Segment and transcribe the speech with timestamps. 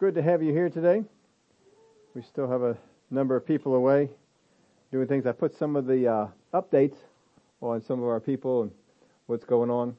[0.00, 1.04] good to have you here today.
[2.14, 2.74] We still have a
[3.10, 4.08] number of people away
[4.90, 5.26] doing things.
[5.26, 6.96] I put some of the uh, updates
[7.60, 8.70] on some of our people and
[9.26, 9.94] what's going on.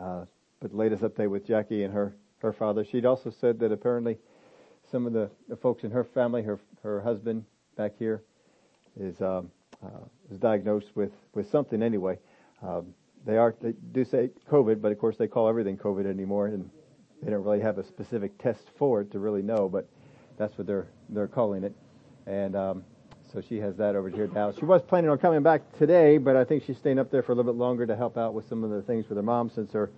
[0.00, 0.24] Uh,
[0.60, 2.86] but the latest update with Jackie and her her father.
[2.86, 4.16] She'd also said that apparently
[4.90, 7.44] some of the, the folks in her family, her her husband
[7.76, 8.22] back here,
[8.98, 9.50] is um,
[9.84, 12.18] uh, is diagnosed with with something anyway.
[12.62, 12.94] Um,
[13.26, 16.70] they are they do say COVID, but of course they call everything COVID anymore, and
[17.22, 19.88] they don't really have a specific test for it to really know, but
[20.36, 21.74] that's what they're they're calling it.
[22.26, 22.84] And um,
[23.32, 24.52] so she has that over here now.
[24.52, 27.32] She was planning on coming back today, but I think she's staying up there for
[27.32, 29.50] a little bit longer to help out with some of the things with her mom
[29.50, 29.90] since her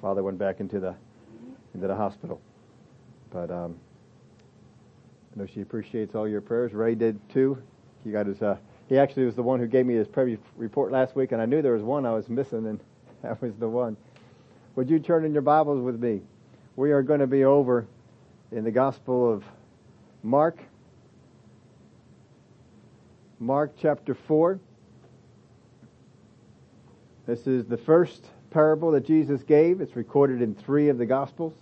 [0.00, 0.94] father went back into the
[1.74, 2.40] into the hospital.
[3.30, 3.78] But um,
[5.34, 6.72] I know she appreciates all your prayers.
[6.72, 7.62] Ray did too.
[8.04, 8.40] He got his.
[8.42, 11.40] Uh, he actually was the one who gave me his prayer report last week, and
[11.40, 12.80] I knew there was one I was missing, and
[13.22, 13.96] that was the one.
[14.76, 16.20] Would you turn in your Bibles with me?
[16.76, 17.86] We are going to be over
[18.50, 19.44] in the Gospel of
[20.24, 20.58] Mark.
[23.38, 24.58] Mark chapter 4.
[27.26, 29.80] This is the first parable that Jesus gave.
[29.80, 31.52] It's recorded in three of the Gospels.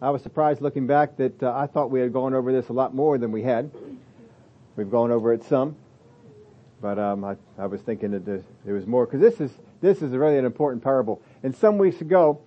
[0.00, 2.72] I was surprised looking back that uh, I thought we had gone over this a
[2.72, 3.70] lot more than we had.
[4.76, 5.76] We've gone over it some,
[6.80, 9.50] but um, I, I, was thinking that there was more because this is
[9.82, 11.20] this is really an important parable.
[11.42, 12.40] And some weeks ago,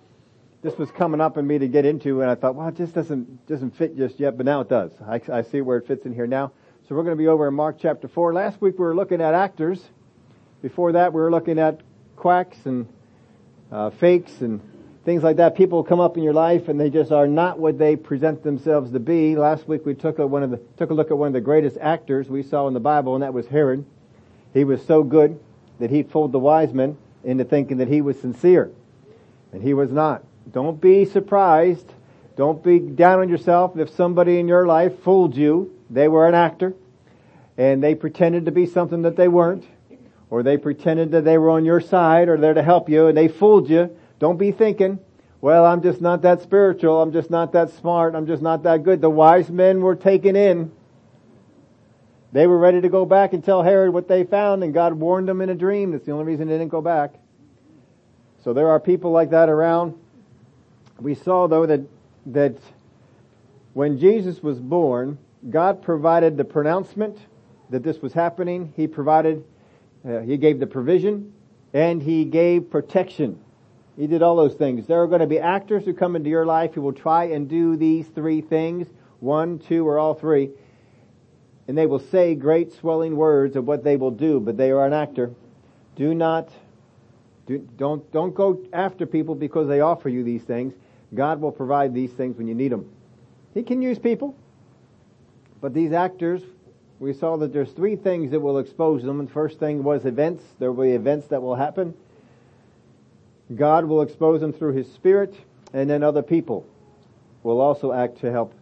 [0.62, 2.94] this was coming up in me to get into, and I thought, well, it just
[2.94, 4.92] doesn't doesn't fit just yet, but now it does.
[5.06, 6.52] I, I see where it fits in here now.
[6.88, 8.32] So we're going to be over in Mark chapter four.
[8.32, 9.82] Last week we were looking at actors.
[10.62, 11.80] Before that, we were looking at
[12.16, 12.88] quacks and
[13.70, 14.60] uh, fakes and
[15.04, 15.54] things like that.
[15.54, 18.90] People come up in your life and they just are not what they present themselves
[18.92, 19.36] to be.
[19.36, 21.40] Last week we took a, one of the, took a look at one of the
[21.40, 23.84] greatest actors we saw in the Bible and that was Herod.
[24.52, 25.38] He was so good
[25.78, 28.70] that he fooled the wise men into thinking that he was sincere.
[29.52, 30.24] And he was not.
[30.50, 31.92] Don't be surprised.
[32.36, 35.74] Don't be down on yourself if somebody in your life fooled you.
[35.90, 36.74] They were an actor
[37.56, 39.66] and they pretended to be something that they weren't
[40.30, 43.16] or they pretended that they were on your side or there to help you and
[43.16, 44.98] they fooled you don't be thinking,
[45.40, 47.00] well, I'm just not that spiritual.
[47.00, 48.14] I'm just not that smart.
[48.14, 49.00] I'm just not that good.
[49.00, 50.72] The wise men were taken in.
[52.32, 55.28] They were ready to go back and tell Herod what they found and God warned
[55.28, 55.92] them in a dream.
[55.92, 57.14] That's the only reason they didn't go back.
[58.42, 59.94] So there are people like that around.
[61.00, 61.82] We saw though that,
[62.26, 62.56] that
[63.74, 67.18] when Jesus was born, God provided the pronouncement
[67.70, 68.72] that this was happening.
[68.76, 69.44] He provided,
[70.08, 71.32] uh, He gave the provision
[71.72, 73.38] and He gave protection.
[73.96, 74.86] He did all those things.
[74.86, 77.48] There are going to be actors who come into your life who will try and
[77.48, 78.86] do these three things,
[79.20, 80.50] one, two, or all three,
[81.66, 84.86] and they will say great swelling words of what they will do, but they are
[84.86, 85.32] an actor.
[85.96, 86.48] Do not,
[87.46, 90.74] do, don't, don't go after people because they offer you these things.
[91.14, 92.90] God will provide these things when you need them.
[93.54, 94.36] He can use people,
[95.60, 96.42] but these actors,
[97.00, 99.20] we saw that there's three things that will expose them.
[99.20, 100.44] And the first thing was events.
[100.58, 101.94] There will be events that will happen.
[103.54, 105.34] God will expose them through His Spirit,
[105.72, 106.66] and then other people
[107.42, 108.52] will also act to help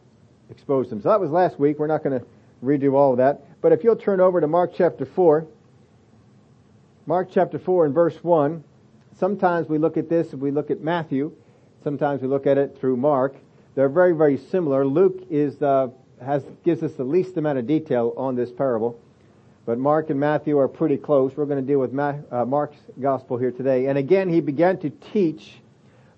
[0.50, 1.00] expose them.
[1.02, 1.78] So that was last week.
[1.78, 2.26] We're not going to
[2.64, 3.42] redo all of that.
[3.60, 5.46] But if you'll turn over to Mark chapter 4,
[7.06, 8.62] Mark chapter 4 and verse 1,
[9.18, 11.32] sometimes we look at this and we look at Matthew.
[11.86, 13.36] Sometimes we look at it through Mark.
[13.76, 14.84] They're very, very similar.
[14.84, 15.86] Luke is, uh,
[16.20, 18.98] has, gives us the least amount of detail on this parable.
[19.66, 21.36] But Mark and Matthew are pretty close.
[21.36, 23.86] We're going to deal with uh, Mark's gospel here today.
[23.86, 25.58] And again, he began to teach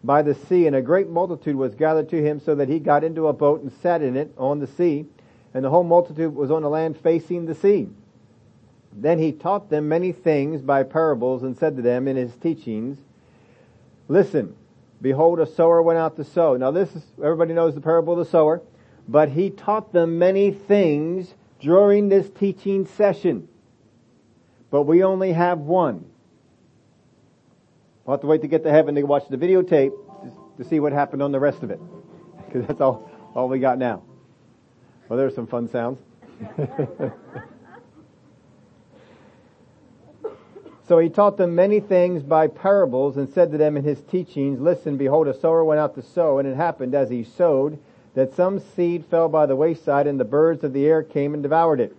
[0.02, 3.04] by the sea, and a great multitude was gathered to him, so that he got
[3.04, 5.04] into a boat and sat in it on the sea,
[5.52, 7.90] and the whole multitude was on the land facing the sea.
[8.90, 12.96] Then he taught them many things by parables, and said to them in his teachings,
[14.08, 14.56] Listen,
[15.00, 16.56] behold, a sower went out to sow.
[16.56, 18.62] Now this is, everybody knows the parable of the sower,
[19.06, 23.48] but he taught them many things during this teaching session.
[24.70, 26.04] But we only have one.
[28.04, 29.92] We'll have to wait to get to heaven to watch the videotape
[30.56, 31.80] to see what happened on the rest of it.
[32.48, 34.02] Because that's all, all we got now.
[35.06, 35.98] Well, there's some fun sounds.
[40.88, 44.58] so he taught them many things by parables and said to them in his teachings,
[44.58, 47.78] Listen, behold, a sower went out to sow, and it happened as he sowed
[48.14, 51.42] that some seed fell by the wayside and the birds of the air came and
[51.42, 51.94] devoured it.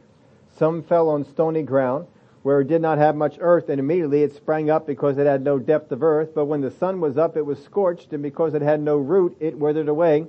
[0.57, 2.07] Some fell on stony ground
[2.41, 5.43] where it did not have much earth and immediately it sprang up because it had
[5.43, 6.29] no depth of earth.
[6.33, 9.37] But when the sun was up, it was scorched and because it had no root,
[9.39, 10.25] it withered away.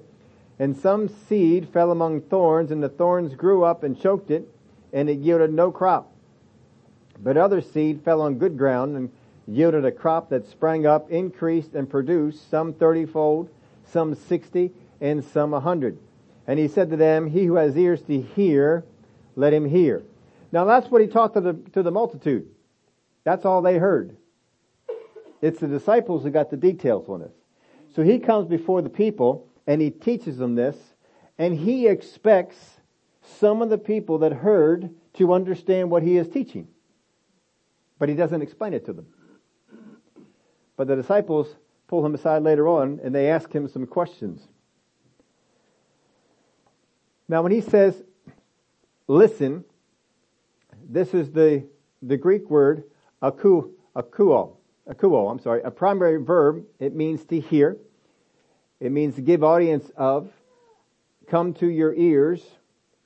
[0.58, 4.46] And some seed fell among thorns and the thorns grew up and choked it
[4.92, 6.12] and it yielded no crop.
[7.22, 9.10] But other seed fell on good ground and
[9.46, 13.48] yielded a crop that sprang up, increased and produced some thirtyfold,
[13.84, 15.98] some sixty, and some a hundred.
[16.46, 18.84] And he said to them, he who has ears to hear,
[19.36, 20.02] let him hear.
[20.52, 22.48] Now that's what he taught to the, to the multitude.
[23.24, 24.16] That's all they heard.
[25.42, 27.32] It's the disciples who got the details on this.
[27.94, 30.76] So he comes before the people and he teaches them this
[31.38, 32.80] and he expects
[33.22, 36.68] some of the people that heard to understand what he is teaching.
[38.00, 39.06] But he doesn't explain it to them.
[40.76, 41.54] But the disciples
[41.86, 44.40] pull him aside later on and they ask him some questions.
[47.28, 48.02] Now when he says,
[49.06, 49.64] listen,
[50.88, 51.64] this is the,
[52.00, 52.84] the Greek word
[53.20, 54.56] aku, akuo,
[54.88, 56.64] akuo, I'm sorry, a primary verb.
[56.78, 57.76] It means to hear.
[58.80, 60.30] It means to give audience of,
[61.28, 62.42] come to your ears,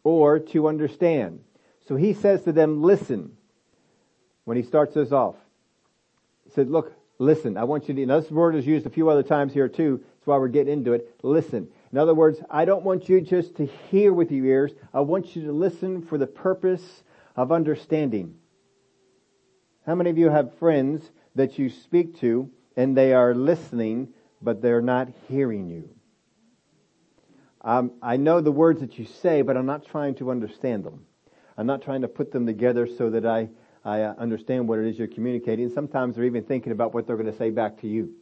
[0.05, 1.41] or to understand.
[1.89, 3.37] So he says to them, listen.
[4.45, 5.37] When he starts this off,
[6.45, 9.09] he said, look, listen, I want you to, now this word is used a few
[9.09, 10.03] other times here too.
[10.03, 11.15] That's why we're getting into it.
[11.23, 11.69] Listen.
[11.93, 14.73] In other words, I don't want you just to hear with your ears.
[14.93, 17.03] I want you to listen for the purpose
[17.37, 18.35] of understanding.
[19.87, 24.09] How many of you have friends that you speak to and they are listening,
[24.43, 25.89] but they're not hearing you?
[27.61, 31.07] Um, I know the words that you say, but I'm not trying to understand them.
[31.57, 33.49] I'm not trying to put them together so that I,
[33.85, 35.71] I uh, understand what it is you're communicating.
[35.71, 38.15] Sometimes they're even thinking about what they're going to say back to you.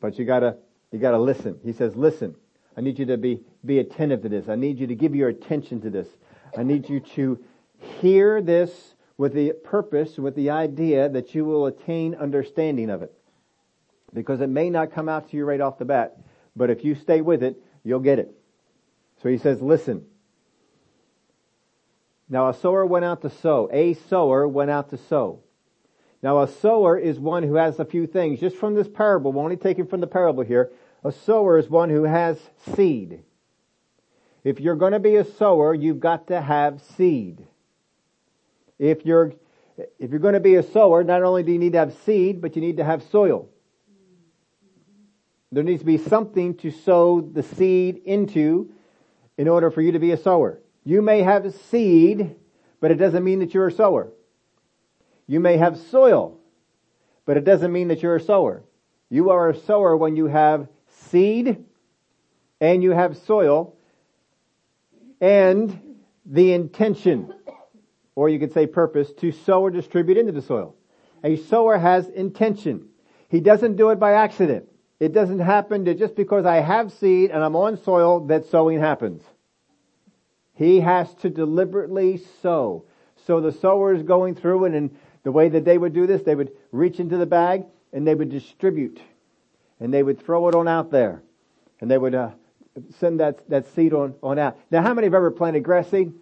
[0.00, 0.56] But you gotta
[0.94, 1.58] you got to listen.
[1.64, 2.36] He says, listen,
[2.76, 4.48] I need you to be, be attentive to this.
[4.48, 6.06] I need you to give your attention to this.
[6.56, 7.42] I need you to
[8.00, 13.12] hear this with the purpose, with the idea that you will attain understanding of it.
[14.12, 16.16] Because it may not come out to you right off the bat,
[16.54, 18.32] but if you stay with it, you'll get it.
[19.20, 20.06] So he says, listen.
[22.34, 23.70] Now a sower went out to sow.
[23.72, 25.44] A sower went out to sow.
[26.20, 28.40] Now a sower is one who has a few things.
[28.40, 30.72] Just from this parable, we're only taking from the parable here.
[31.04, 32.36] A sower is one who has
[32.74, 33.22] seed.
[34.42, 37.46] If you're going to be a sower, you've got to have seed.
[38.80, 39.34] If you're,
[40.00, 42.40] if you're going to be a sower, not only do you need to have seed,
[42.40, 43.48] but you need to have soil.
[45.52, 48.72] There needs to be something to sow the seed into
[49.38, 50.58] in order for you to be a sower.
[50.84, 52.36] You may have seed,
[52.80, 54.12] but it doesn't mean that you're a sower.
[55.26, 56.38] You may have soil,
[57.24, 58.62] but it doesn't mean that you're a sower.
[59.08, 61.64] You are a sower when you have seed
[62.60, 63.76] and you have soil
[65.20, 65.96] and
[66.26, 67.32] the intention,
[68.14, 70.76] or you could say purpose, to sow or distribute into the soil.
[71.22, 72.88] A sower has intention.
[73.30, 74.68] He doesn't do it by accident.
[75.00, 78.80] It doesn't happen to just because I have seed and I'm on soil that sowing
[78.80, 79.22] happens.
[80.54, 82.84] He has to deliberately sow.
[83.26, 86.22] So the sower is going through and in the way that they would do this,
[86.22, 89.00] they would reach into the bag and they would distribute
[89.80, 91.22] and they would throw it on out there,
[91.80, 92.30] and they would uh,
[92.98, 94.58] send that that seed on on out.
[94.70, 96.12] Now, how many have ever planted grass seed?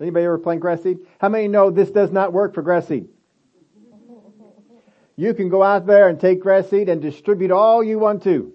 [0.00, 0.98] Anybody ever plant grass seed?
[1.18, 3.08] How many know this does not work for grass seed?
[5.16, 8.52] You can go out there and take grass seed and distribute all you want to.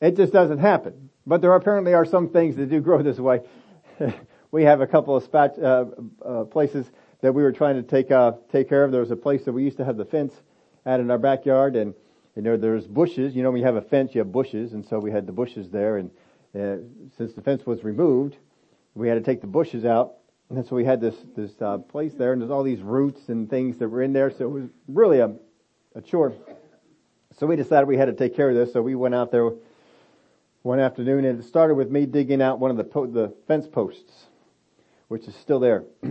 [0.00, 1.05] It just doesn't happen.
[1.26, 3.40] But there apparently are some things that do grow this way.
[4.52, 5.86] we have a couple of spot, uh,
[6.24, 6.90] uh, places
[7.20, 8.92] that we were trying to take uh, take care of.
[8.92, 10.32] There was a place that we used to have the fence
[10.84, 11.94] out in our backyard, and
[12.36, 13.34] you know, there's bushes.
[13.34, 15.32] You know, when you have a fence, you have bushes, and so we had the
[15.32, 15.96] bushes there.
[15.96, 16.10] And
[16.54, 16.76] uh,
[17.16, 18.36] since the fence was removed,
[18.94, 20.14] we had to take the bushes out,
[20.50, 23.50] and so we had this this uh, place there, and there's all these roots and
[23.50, 24.30] things that were in there.
[24.30, 25.34] So it was really a
[25.96, 26.34] a chore.
[27.38, 28.72] So we decided we had to take care of this.
[28.72, 29.50] So we went out there
[30.66, 33.68] one afternoon, and it started with me digging out one of the po- the fence
[33.68, 34.26] posts,
[35.06, 35.84] which is still there.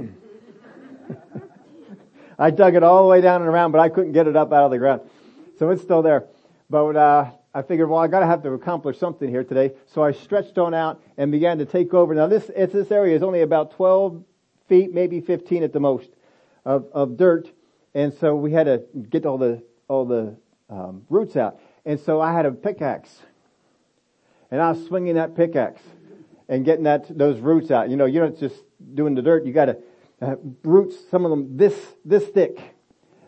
[2.40, 4.54] I dug it all the way down and around, but I couldn't get it up
[4.54, 5.02] out of the ground.
[5.60, 6.28] So it's still there.
[6.70, 9.74] But uh, I figured, well, I got to have to accomplish something here today.
[9.88, 12.16] So I stretched on out and began to take over.
[12.16, 14.24] Now this this area is only about 12
[14.70, 16.10] feet, maybe 15 at the most,
[16.64, 17.52] of, of dirt,
[17.94, 20.38] and so we had to get all the all the
[20.70, 21.60] um, roots out.
[21.86, 23.22] And so I had a pickaxe,
[24.56, 25.82] and I was swinging that pickaxe
[26.48, 27.90] and getting that those roots out.
[27.90, 28.56] You know, you're not just
[28.94, 29.46] doing the dirt.
[29.46, 29.78] You got to
[30.22, 32.58] uh, roots, some of them this this thick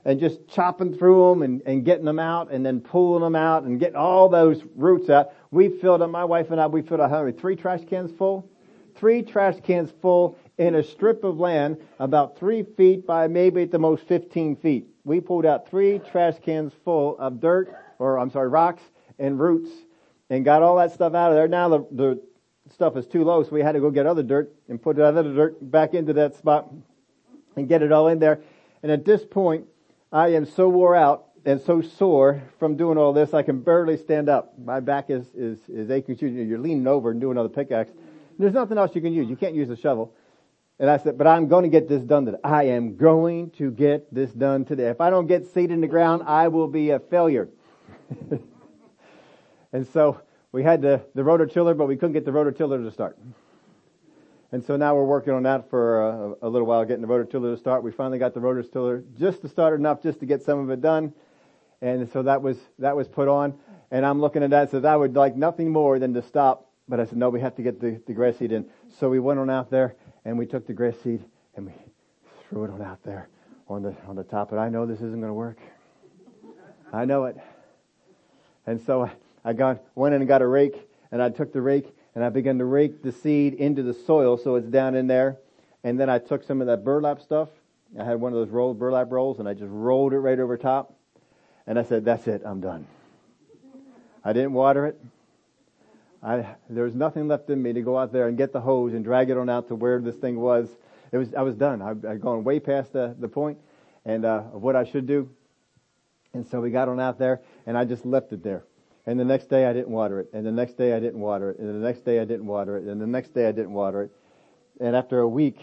[0.06, 3.64] and just chopping through them and, and getting them out and then pulling them out
[3.64, 5.34] and getting all those roots out.
[5.52, 7.30] We filled up, my wife and I, we filled up how?
[7.30, 8.50] Three trash cans full?
[8.96, 13.72] Three trash cans full in a strip of land about three feet by maybe at
[13.72, 14.88] the most 15 feet.
[15.04, 18.84] We pulled out three trash cans full of dirt, or I'm sorry, rocks
[19.20, 19.70] and roots
[20.30, 21.48] and got all that stuff out of there.
[21.48, 22.22] Now the, the
[22.74, 25.24] stuff is too low, so we had to go get other dirt and put other
[25.24, 26.72] dirt back into that spot
[27.56, 28.42] and get it all in there.
[28.84, 29.66] And at this point,
[30.12, 33.96] I am so wore out and so sore from doing all this, I can barely
[33.96, 34.54] stand up.
[34.60, 36.18] My back is, is, is aching.
[36.20, 37.92] You're leaning over and doing another pickaxe.
[38.38, 39.30] There's nothing else you can use.
[39.30, 40.14] You can't use a shovel.
[40.78, 42.38] And I said, but I'm going to get this done today.
[42.44, 44.90] I am going to get this done today.
[44.90, 47.48] If I don't get seed in the ground, I will be a failure.
[49.74, 50.22] and so
[50.52, 53.18] we had the, the rototiller, but we couldn't get the rototiller to start.
[54.52, 57.54] And so now we're working on that for a, a little while, getting the rototiller
[57.54, 57.84] to start.
[57.84, 60.82] We finally got the rototiller just to start enough just to get some of it
[60.82, 61.14] done.
[61.82, 63.56] And so that was, that was put on.
[63.92, 66.70] And I'm looking at that says, I would like nothing more than to stop.
[66.88, 68.66] But I said, no, we have to get the, the grass seed in.
[69.00, 71.24] So we went on out there and we took the grass seed
[71.56, 71.74] and we
[72.50, 73.28] threw it on out there
[73.68, 74.50] on the, on the top.
[74.50, 75.60] But I know this isn't going to work.
[76.94, 77.36] I know it.
[78.66, 79.10] And so
[79.48, 82.28] I got, went in and got a rake and I took the rake and I
[82.28, 85.38] began to rake the seed into the soil so it's down in there.
[85.86, 87.48] And then I took some of that burlap stuff.
[87.98, 90.58] I had one of those rolled burlap rolls and I just rolled it right over
[90.58, 90.94] top.
[91.66, 92.88] And I said, that's it, I'm done.
[94.22, 95.00] I didn't water it.
[96.22, 98.94] I, there was nothing left in me to go out there and get the hose
[98.94, 100.68] and drag it on out to where this thing was.
[101.14, 101.82] It was, I was done.
[101.82, 103.60] I, I'd gone way past the, the point
[104.04, 105.30] and, uh, of what I should do.
[106.34, 108.66] And so we got on out there and I just left it there.
[109.08, 110.30] And the next day I didn't water it.
[110.34, 111.60] And the next day I didn't water it.
[111.60, 112.84] And the next day I didn't water it.
[112.84, 114.12] And the next day I didn't water it.
[114.82, 115.60] And after a week,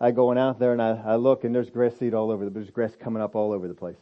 [0.00, 2.46] I go out there and I, I look and there's grass seed all over.
[2.46, 3.98] The, there's grass coming up all over the place.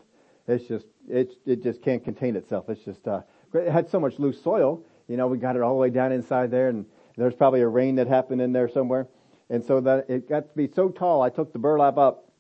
[0.47, 2.69] It's just, it, it just can't contain itself.
[2.69, 4.81] It's just, uh, it had so much loose soil.
[5.09, 7.69] You know, we got it all the way down inside there and there's probably a
[7.69, 9.09] rain that happened in there somewhere.
[9.51, 12.31] And so that it got to be so tall, I took the burlap up.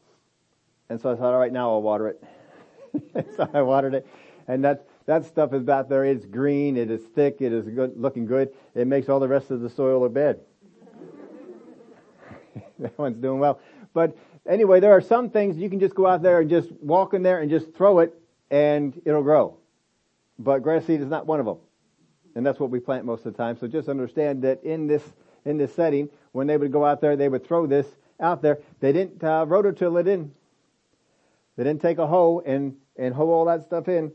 [0.88, 2.22] And so I thought, all right, now I'll water it.
[3.36, 4.06] so I watered it.
[4.46, 6.04] And that, that stuff is out there.
[6.04, 6.76] It's green.
[6.76, 7.36] It is thick.
[7.40, 8.52] It is good, looking good.
[8.74, 10.40] It makes all the rest of the soil look bad.
[12.80, 13.60] that one's doing well.
[13.94, 14.16] But
[14.48, 17.22] anyway, there are some things you can just go out there and just walk in
[17.22, 18.14] there and just throw it
[18.50, 19.56] and it'll grow.
[20.38, 21.58] But grass seed is not one of them.
[22.34, 23.56] And that's what we plant most of the time.
[23.58, 25.02] So just understand that in this,
[25.44, 27.86] in this setting, when they would go out there, they would throw this
[28.20, 28.58] out there.
[28.80, 30.32] They didn't, uh, rototill it in.
[31.56, 34.12] They didn't take a hoe and, and hoe all that stuff in.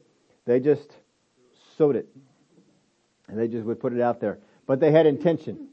[0.52, 0.98] They just
[1.78, 2.10] sowed it.
[3.30, 4.40] And they just would put it out there.
[4.68, 5.70] But they had intention.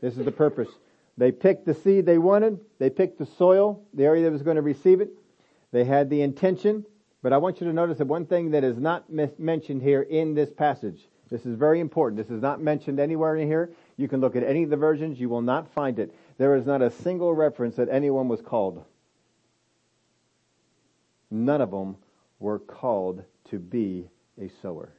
[0.00, 0.68] This is the purpose.
[1.16, 2.58] They picked the seed they wanted.
[2.80, 5.10] They picked the soil, the area that was going to receive it.
[5.70, 6.84] They had the intention.
[7.22, 10.02] But I want you to notice that one thing that is not mis- mentioned here
[10.02, 11.06] in this passage.
[11.30, 12.16] This is very important.
[12.16, 13.70] This is not mentioned anywhere in here.
[13.96, 15.20] You can look at any of the versions.
[15.20, 16.12] You will not find it.
[16.36, 18.84] There is not a single reference that anyone was called.
[21.30, 21.94] None of them
[22.40, 24.08] were called to be
[24.40, 24.92] a sower.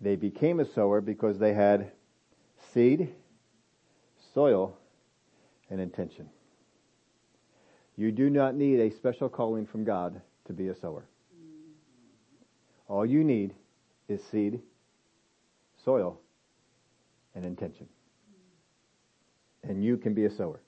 [0.00, 1.90] They became a sower because they had
[2.72, 3.12] seed,
[4.32, 4.76] soil,
[5.70, 6.28] and intention.
[7.96, 11.04] You do not need a special calling from God to be a sower.
[12.86, 13.54] All you need
[14.08, 14.60] is seed,
[15.84, 16.20] soil,
[17.34, 17.88] and intention.
[19.64, 20.60] And you can be a sower.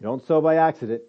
[0.00, 1.02] You don't sow by accident.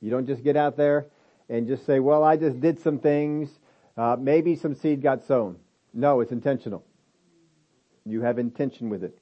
[0.00, 1.06] You don't just get out there
[1.48, 3.50] and just say, well, I just did some things.
[3.96, 5.56] Uh, maybe some seed got sown.
[5.92, 6.84] No, it's intentional.
[8.04, 9.18] You have intention with it.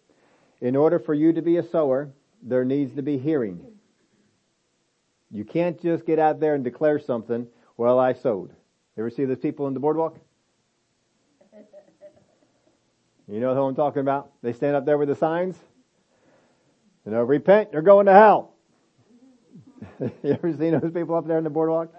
[0.61, 2.11] In order for you to be a sower,
[2.43, 3.65] there needs to be hearing.
[5.31, 7.47] You can't just get out there and declare something,
[7.77, 8.51] well, I sowed.
[8.97, 10.19] You ever see those people in the boardwalk?
[13.29, 14.33] You know who I'm talking about?
[14.43, 15.57] They stand up there with the signs.
[17.07, 18.55] You know, repent, you're going to hell.
[20.01, 21.95] you ever seen those people up there in the boardwalk?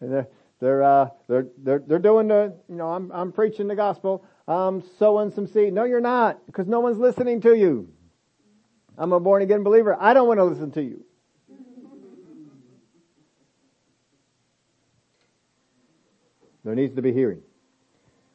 [0.00, 0.28] They're,
[0.60, 4.24] they're, uh, they're, they're, they're doing the, you know, I'm, I'm preaching the gospel.
[4.48, 5.72] I'm sowing some seed.
[5.72, 7.88] No, you're not, because no one's listening to you.
[8.98, 9.96] I'm a born again believer.
[9.98, 11.04] I don't want to listen to you.
[16.64, 17.40] There needs to be hearing.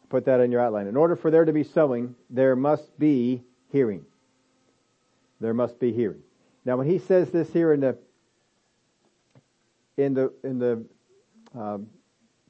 [0.10, 0.88] Put that in your outline.
[0.88, 4.06] In order for there to be sowing, there must be hearing.
[5.40, 6.22] There must be hearing.
[6.64, 7.98] Now, when he says this here in the
[9.98, 10.86] in the in the
[11.58, 11.88] um,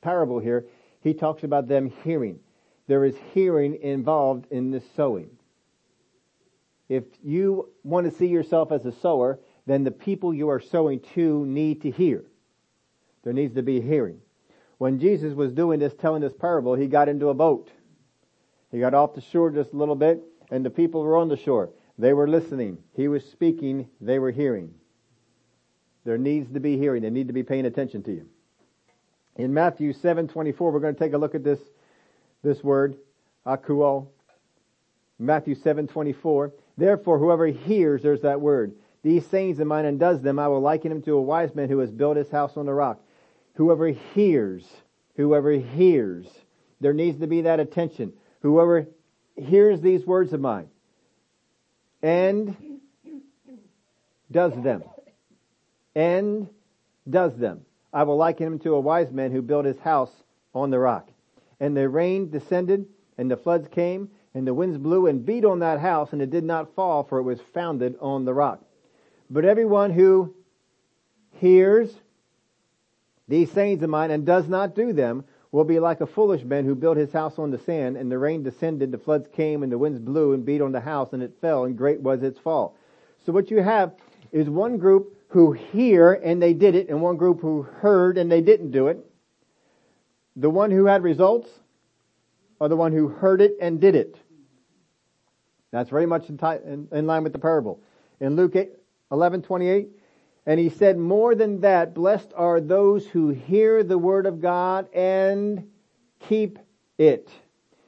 [0.02, 0.66] parable here,
[1.02, 2.40] he talks about them hearing.
[2.88, 5.30] There is hearing involved in this sowing.
[6.88, 11.00] If you want to see yourself as a sower, then the people you are sowing
[11.16, 12.24] to need to hear.
[13.24, 14.20] There needs to be hearing
[14.78, 17.72] when Jesus was doing this, telling this parable, he got into a boat.
[18.72, 20.22] He got off the shore just a little bit,
[20.52, 21.70] and the people were on the shore.
[21.98, 22.80] They were listening.
[22.94, 23.88] He was speaking.
[24.02, 24.74] They were hearing.
[26.04, 27.04] There needs to be hearing.
[27.04, 28.28] They need to be paying attention to you.
[29.36, 31.60] In Matthew 7:24, we're going to take a look at this
[32.44, 32.98] this word,
[33.46, 34.08] akuo.
[35.20, 36.51] Matthew 7:24.
[36.77, 38.74] Therefore, whoever hears, there's that word.
[39.01, 41.70] These sayings of mine and does them, I will liken him to a wise man
[41.70, 43.00] who has built his house on the rock.
[43.54, 44.68] Whoever hears,
[45.15, 46.27] whoever hears,
[46.82, 48.13] there needs to be that attention.
[48.42, 48.88] Whoever
[49.36, 50.70] hears these words of mine
[52.01, 52.56] and
[54.32, 54.84] does them,
[55.96, 56.48] and
[57.10, 57.65] does them.
[57.96, 60.12] I will liken him to a wise man who built his house
[60.54, 61.10] on the rock.
[61.62, 62.88] And the rain descended,
[63.18, 66.30] and the floods came, and the winds blew and beat on that house, and it
[66.30, 68.62] did not fall, for it was founded on the rock.
[69.30, 70.36] But everyone who
[71.36, 71.96] hears
[73.30, 75.24] these sayings of mine and does not do them
[75.54, 78.18] will be like a foolish man who built his house on the sand, and the
[78.18, 81.24] rain descended, the floods came, and the winds blew and beat on the house, and
[81.24, 82.75] it fell, and great was its fall.
[83.25, 83.96] So what you have
[84.34, 88.32] is one group who hear and they did it, and one group who heard and
[88.32, 89.00] they didn't do it.
[90.36, 91.50] The one who had results,
[92.60, 94.17] or the one who heard it and did it.
[95.72, 97.82] That's very much in, in, in line with the parable.
[98.20, 98.72] In Luke 8,
[99.12, 99.89] 11, 28,
[100.46, 104.88] and he said, more than that, blessed are those who hear the word of God
[104.94, 105.67] and
[106.20, 106.60] keep
[106.98, 107.29] it.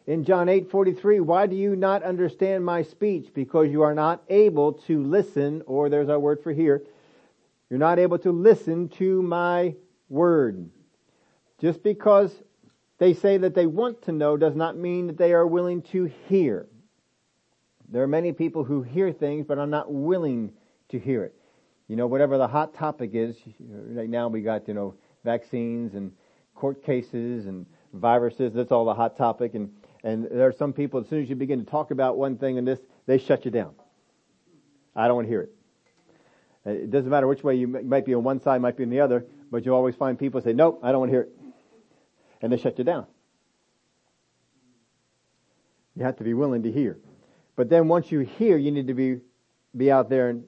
[0.08, 3.34] In John 8:43, why do you not understand my speech?
[3.34, 6.82] Because you are not able to listen, or there's our word for hear.
[7.70, 9.76] You're not able to listen to my
[10.10, 10.70] word.
[11.60, 12.34] Just because
[12.98, 16.06] they say that they want to know does not mean that they are willing to
[16.28, 16.68] hear.
[17.90, 20.54] There are many people who hear things but are not willing
[20.90, 21.38] to hear it
[21.88, 23.38] you know, whatever the hot topic is,
[23.70, 24.94] right now we got, you know,
[25.24, 26.12] vaccines and
[26.54, 29.56] court cases and viruses, that's all the hot topic.
[29.56, 29.72] And,
[30.04, 32.58] and there are some people, as soon as you begin to talk about one thing
[32.58, 33.74] and this, they shut you down.
[34.96, 35.57] I don't want to hear it.
[36.68, 38.90] Uh, it doesn't matter which way you might be on one side, might be on
[38.90, 41.32] the other, but you always find people say, nope, I don't want to hear it.
[42.42, 43.08] And they shut you down.
[45.96, 47.00] You have to be willing to hear.
[47.56, 49.22] But then once you hear, you need to be,
[49.76, 50.44] be out there and,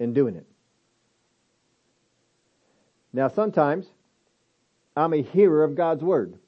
[0.00, 0.46] and doing it.
[3.12, 3.86] Now sometimes
[4.96, 6.38] I'm a hearer of God's word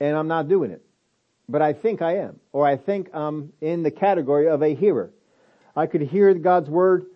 [0.00, 0.84] and I'm not doing it,
[1.48, 5.12] but I think I am, or I think I'm in the category of a hearer.
[5.76, 7.06] I could hear God's word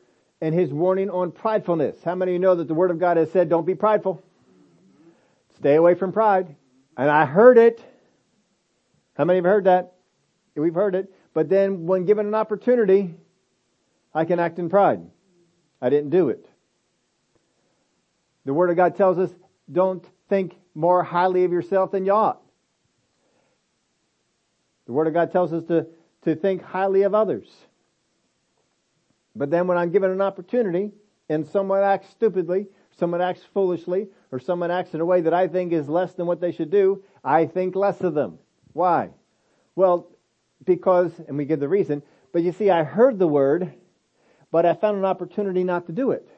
[0.41, 2.03] and his warning on pridefulness.
[2.05, 4.23] How many of you know that the word of God has said, don't be prideful?
[5.59, 6.55] Stay away from pride.
[6.97, 7.83] And I heard it.
[9.15, 9.95] How many have heard that?
[10.55, 11.13] We've heard it.
[11.35, 13.15] But then when given an opportunity,
[14.15, 15.01] I can act in pride.
[15.81, 16.49] I didn't do it.
[18.45, 19.31] The Word of God tells us,
[19.71, 22.41] don't think more highly of yourself than you ought.
[24.87, 25.87] The Word of God tells us to,
[26.23, 27.49] to think highly of others.
[29.37, 30.93] But then when I'm given an opportunity
[31.29, 32.67] and someone acts stupidly,
[32.99, 36.27] someone acts foolishly, or someone acts in a way that I think is less than
[36.27, 38.39] what they should do, I think less of them.
[38.73, 39.11] Why?
[39.75, 40.09] Well,
[40.65, 43.73] because, and we give the reason, but you see, I heard the word,
[44.51, 46.29] but I found an opportunity not to do it.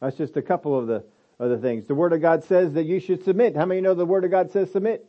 [0.00, 1.04] That's just a couple of the
[1.40, 1.86] other things.
[1.86, 3.56] The Word of God says that you should submit.
[3.56, 5.06] How many know the Word of God says submit?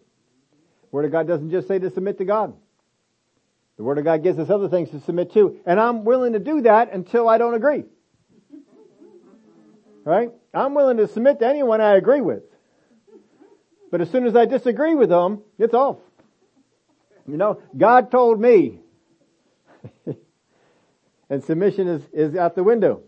[0.95, 2.53] Word of God doesn't just say to submit to God.
[3.75, 5.59] The Word of God gives us other things to submit to.
[5.65, 7.83] And I'm willing to do that until I don't agree.
[10.05, 10.31] Right?
[10.53, 12.43] I'm willing to submit to anyone I agree with.
[13.91, 15.97] But as soon as I disagree with them, it's off.
[17.27, 18.79] You know, God told me.
[21.29, 23.01] and submission is, is out the window.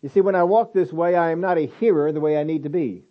[0.00, 2.44] You see, when I walk this way, I am not a hearer the way I
[2.44, 3.02] need to be.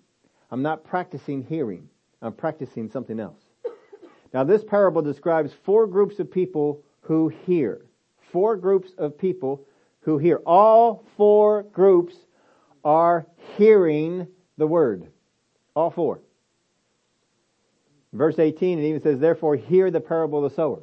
[0.49, 1.89] I'm not practicing hearing.
[2.21, 3.39] I'm practicing something else.
[4.33, 7.85] Now this parable describes four groups of people who hear.
[8.31, 9.65] Four groups of people
[10.01, 10.37] who hear.
[10.45, 12.15] All four groups
[12.83, 13.25] are
[13.57, 14.27] hearing
[14.57, 15.07] the word.
[15.75, 16.21] All four.
[18.13, 20.81] Verse 18, it even says, therefore hear the parable of the sower.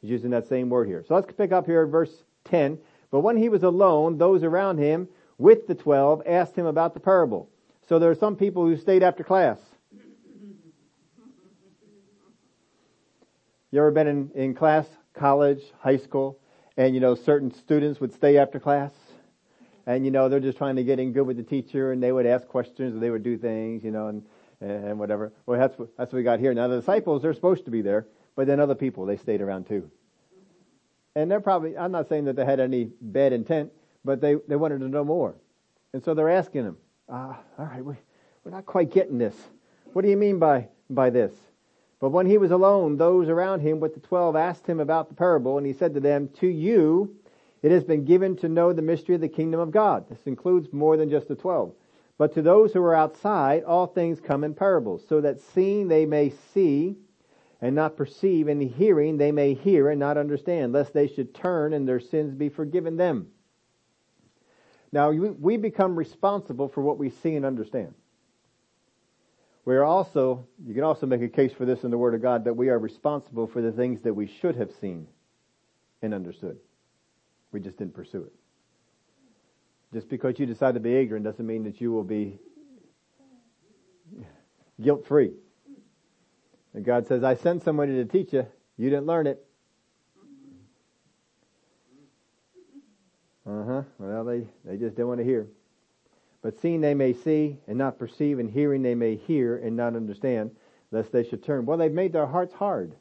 [0.00, 1.04] He's using that same word here.
[1.06, 2.78] So let's pick up here at verse 10.
[3.10, 7.00] But when he was alone, those around him with the twelve asked him about the
[7.00, 7.48] parable.
[7.88, 9.58] So there are some people who stayed after class.
[13.72, 16.40] You ever been in, in class, college, high school,
[16.76, 18.92] and you know certain students would stay after class?
[19.86, 22.12] And you know, they're just trying to get in good with the teacher and they
[22.12, 24.22] would ask questions or they would do things, you know, and,
[24.60, 25.32] and whatever.
[25.46, 26.52] Well, that's what, that's what we got here.
[26.52, 28.06] Now the disciples, they're supposed to be there,
[28.36, 29.90] but then other people, they stayed around too.
[31.16, 33.72] And they're probably, I'm not saying that they had any bad intent,
[34.04, 35.34] but they, they wanted to know more.
[35.92, 36.76] And so they're asking him,
[37.08, 37.94] ah, all right, we,
[38.44, 39.34] we're not quite getting this.
[39.92, 41.32] What do you mean by, by this?
[42.00, 45.14] But when he was alone, those around him with the twelve asked him about the
[45.14, 47.14] parable, and he said to them, To you
[47.62, 50.08] it has been given to know the mystery of the kingdom of God.
[50.08, 51.74] This includes more than just the twelve.
[52.16, 56.06] But to those who are outside, all things come in parables, so that seeing they
[56.06, 56.96] may see,
[57.60, 61.74] and not perceive, and hearing they may hear and not understand, lest they should turn
[61.74, 63.28] and their sins be forgiven them.
[64.92, 67.94] Now, we become responsible for what we see and understand.
[69.64, 72.22] We are also, you can also make a case for this in the Word of
[72.22, 75.06] God, that we are responsible for the things that we should have seen
[76.02, 76.58] and understood.
[77.52, 78.32] We just didn't pursue it.
[79.92, 82.38] Just because you decide to be ignorant doesn't mean that you will be
[84.80, 85.32] guilt free.
[86.72, 88.46] And God says, I sent somebody to teach you.
[88.76, 89.44] You didn't learn it.
[93.46, 93.82] Uh huh.
[93.98, 95.48] Well, they, they just don't want to hear.
[96.42, 99.94] But seeing they may see and not perceive, and hearing they may hear and not
[99.94, 100.50] understand,
[100.90, 101.66] lest they should turn.
[101.66, 102.94] Well, they've made their hearts hard.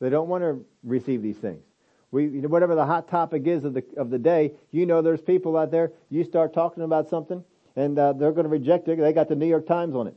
[0.00, 1.62] They don't want to receive these things.
[2.10, 5.00] We, you know, whatever the hot topic is of the of the day, you know,
[5.00, 5.92] there's people out there.
[6.08, 7.44] You start talking about something,
[7.76, 8.98] and uh, they're going to reject it.
[8.98, 10.14] They got the New York Times on it,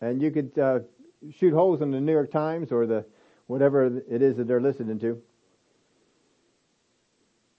[0.00, 0.80] and you could uh,
[1.36, 3.04] shoot holes in the New York Times or the
[3.46, 5.20] whatever it is that they're listening to.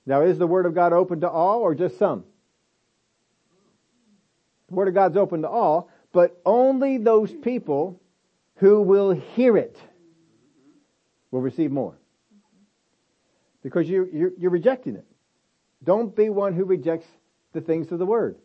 [0.05, 2.23] Now, is the Word of God open to all or just some?
[4.69, 8.01] The Word of God's open to all, but only those people
[8.55, 9.77] who will hear it
[11.31, 11.95] will receive more.
[13.63, 15.05] Because you, you're, you're rejecting it.
[15.83, 17.07] Don't be one who rejects
[17.53, 18.37] the things of the Word.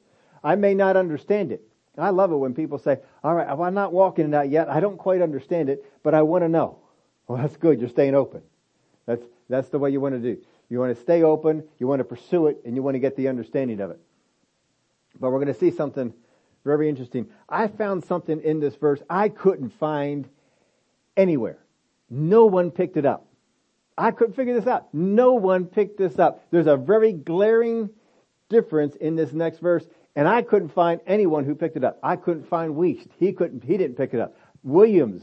[0.42, 1.62] I may not understand it.
[1.97, 4.68] I love it when people say, all right, I'm not walking in that yet.
[4.68, 6.79] I don't quite understand it, but I want to know.
[7.27, 7.81] Well, that's good.
[7.81, 8.42] You're staying open.
[9.07, 10.40] That's, that's the way you want to do.
[10.69, 13.17] You want to stay open, you want to pursue it, and you want to get
[13.17, 14.01] the understanding of it.
[15.19, 16.13] But we're going to see something
[16.65, 17.29] very interesting.
[17.49, 20.29] I found something in this verse I couldn't find
[21.17, 21.59] anywhere.
[22.11, 23.27] No one picked it up.
[23.97, 24.93] I couldn't figure this out.
[24.95, 26.45] No one picked this up.
[26.51, 27.91] There's a very glaring
[28.49, 31.99] difference in this next verse, and I couldn't find anyone who picked it up.
[32.03, 33.09] I couldn't find Wuest.
[33.19, 34.37] He couldn't, he didn't pick it up.
[34.63, 35.23] Williams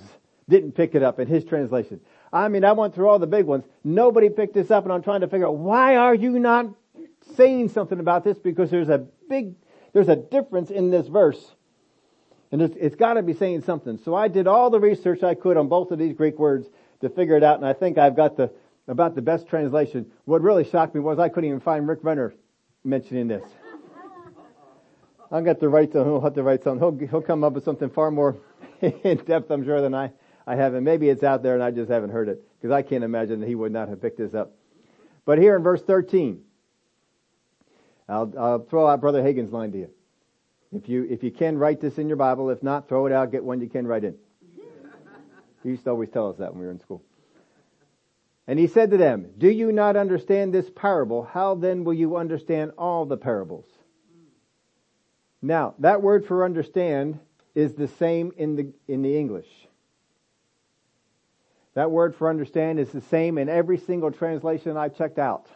[0.50, 2.02] didn't pick it up in his translation.
[2.36, 3.64] I mean, I went through all the big ones.
[3.86, 6.68] Nobody picked this up and I'm trying to figure out why are you not
[7.38, 8.38] saying something about this?
[8.38, 8.98] Because there's a
[9.30, 9.56] big,
[9.94, 11.56] there's a difference in this verse.
[12.52, 13.98] And it's, it's gotta be saying something.
[14.04, 16.68] So I did all the research I could on both of these Greek words
[17.00, 18.52] to figure it out and I think I've got the,
[18.90, 20.12] about the best translation.
[20.26, 22.36] What really shocked me was I couldn't even find Rick Renner
[22.84, 23.50] mentioning this.
[25.32, 27.00] I'll get to write, he'll have to write something.
[27.00, 28.36] He'll, he'll come up with something far more
[28.82, 30.12] in depth, I'm sure, than I,
[30.48, 30.84] I haven't.
[30.84, 33.48] Maybe it's out there and I just haven't heard it because I can't imagine that
[33.48, 34.54] he would not have picked this up.
[35.26, 36.42] But here in verse 13,
[38.08, 39.90] I'll, I'll throw out Brother Hagin's line to you.
[40.72, 43.32] If you, if you can write this in your Bible, if not, throw it out,
[43.32, 44.16] get one you can write in.
[45.64, 47.02] He used to always tell us that when we were in school.
[48.48, 51.24] And he said to them, Do you not understand this parable?
[51.24, 53.66] How then will you understand all the parables?
[55.42, 57.20] Now, that word for understand
[57.56, 59.48] is the same in the, in the English.
[61.76, 65.48] That word for understand is the same in every single translation I've checked out.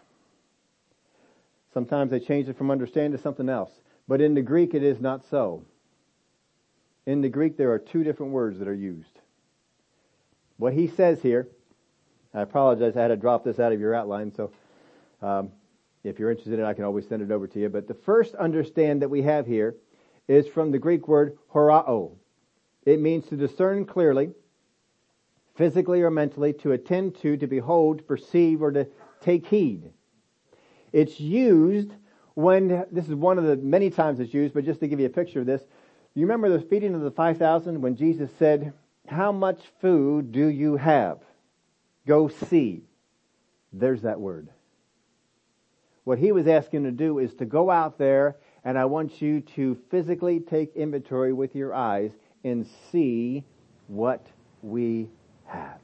[1.74, 3.72] Sometimes they change it from understand to something else.
[4.08, 5.64] But in the Greek it is not so.
[7.06, 9.20] In the Greek there are two different words that are used.
[10.58, 11.48] What he says here,
[12.34, 14.52] I apologize I had to drop this out of your outline, so
[15.22, 15.52] um,
[16.04, 17.70] if you're interested in it I can always send it over to you.
[17.70, 19.76] But the first understand that we have here
[20.28, 22.12] is from the Greek word horao.
[22.86, 24.32] It means to discern clearly,
[25.60, 28.88] physically or mentally, to attend to, to behold, perceive, or to
[29.20, 29.92] take heed.
[30.94, 31.92] It's used
[32.36, 35.08] when, this is one of the many times it's used, but just to give you
[35.08, 35.62] a picture of this,
[36.16, 38.72] you remember the feeding of the 5,000 when Jesus said,
[39.06, 41.20] how much food do you have?
[42.08, 42.84] Go see.
[43.74, 44.48] There's that word.
[46.06, 49.42] What he was asking to do is to go out there and I want you
[49.42, 52.12] to physically take inventory with your eyes
[52.46, 53.44] and see
[53.88, 54.26] what
[54.62, 55.10] we
[55.50, 55.80] have.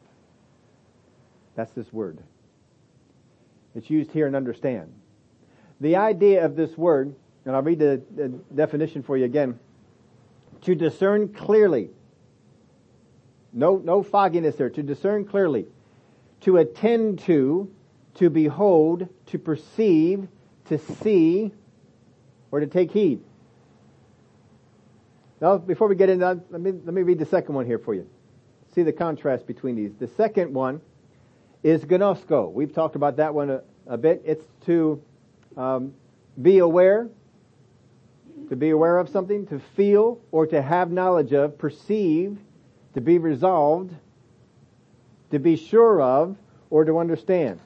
[1.56, 2.20] That's this word.
[3.76, 4.94] It's used here and understand.
[5.82, 9.60] The idea of this word, and I'll read the, the definition for you again,
[10.62, 11.90] to discern clearly.
[13.52, 14.70] No, no fogginess there.
[14.70, 15.66] To discern clearly.
[16.42, 17.72] To attend to,
[18.16, 20.28] to behold, to perceive,
[20.66, 21.52] to see,
[22.52, 23.22] or to take heed.
[25.42, 27.80] Now, before we get into that, let me, let me read the second one here
[27.80, 28.10] for you
[28.76, 29.94] see the contrast between these.
[29.98, 30.82] The second one
[31.64, 32.52] is gnosko.
[32.52, 34.22] We've talked about that one a, a bit.
[34.26, 35.02] It's to
[35.56, 35.94] um,
[36.42, 37.08] be aware,
[38.50, 42.38] to be aware of something, to feel or to have knowledge of, perceive,
[42.94, 43.96] to be resolved,
[45.32, 46.36] to be sure of,
[46.70, 47.60] or to understand.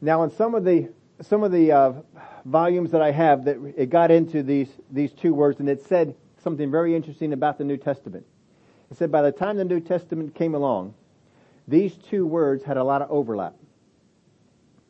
[0.00, 1.92] Now, in some of the some of the uh,
[2.44, 6.14] volumes that I have, that it got into these these two words, and it said
[6.44, 8.24] something very interesting about the New Testament.
[8.90, 10.94] It said by the time the New Testament came along,
[11.66, 13.54] these two words had a lot of overlap.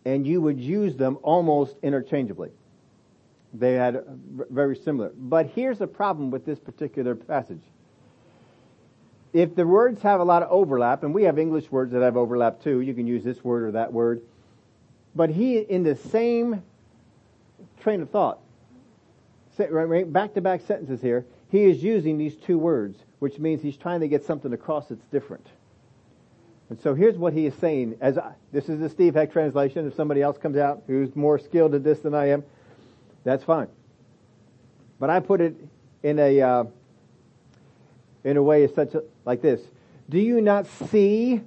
[0.05, 2.51] And you would use them almost interchangeably.
[3.55, 4.03] They had uh,
[4.51, 5.13] very similar.
[5.17, 7.63] But here's the problem with this particular passage.
[9.33, 12.17] If the words have a lot of overlap, and we have English words that have
[12.17, 14.23] overlap too, you can use this word or that word.
[15.15, 16.63] But he, in the same
[17.81, 18.41] train of thought,
[19.57, 24.01] back to back sentences here, he is using these two words, which means he's trying
[24.01, 25.47] to get something across that's different.
[26.71, 27.97] And so here's what he is saying.
[28.01, 29.87] As I, this is the Steve Heck translation.
[29.87, 32.43] If somebody else comes out who's more skilled at this than I am,
[33.23, 33.69] that's fine.
[34.99, 35.57] But I put it
[36.03, 36.65] in a uh,
[38.25, 39.61] in a way such a, like this:
[40.09, 41.43] Do you not see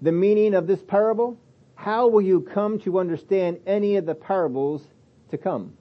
[0.00, 1.38] the meaning of this parable?
[1.74, 4.82] How will you come to understand any of the parables
[5.30, 5.74] to come?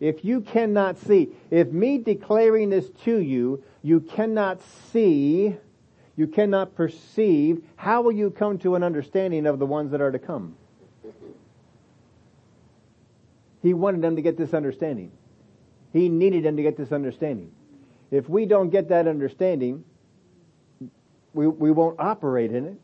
[0.00, 4.60] If you cannot see, if me declaring this to you, you cannot
[4.92, 5.56] see,
[6.16, 10.12] you cannot perceive, how will you come to an understanding of the ones that are
[10.12, 10.56] to come?
[13.60, 15.10] He wanted them to get this understanding.
[15.92, 17.50] He needed them to get this understanding.
[18.10, 19.84] If we don't get that understanding,
[21.34, 22.76] we, we won't operate in it.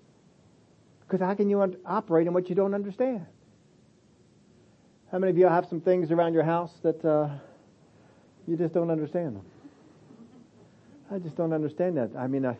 [1.00, 3.26] Because how can you un- operate in what you don't understand?
[5.14, 7.28] How many of you have some things around your house that uh,
[8.48, 9.40] you just don't understand?
[11.08, 12.10] I just don't understand that.
[12.18, 12.56] I mean, I,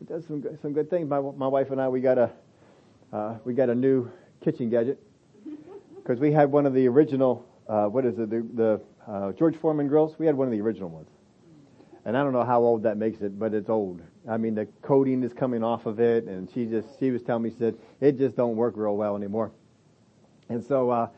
[0.00, 1.08] it does some some good things.
[1.08, 2.32] My my wife and I we got a
[3.12, 4.10] uh, we got a new
[4.42, 5.00] kitchen gadget
[5.94, 9.54] because we had one of the original uh, what is it the, the uh, George
[9.56, 10.18] Foreman grills.
[10.18, 11.10] We had one of the original ones,
[12.04, 14.02] and I don't know how old that makes it, but it's old.
[14.28, 17.44] I mean, the coating is coming off of it, and she just she was telling
[17.44, 19.52] me she said it just don't work real well anymore.
[20.48, 21.08] And so uh,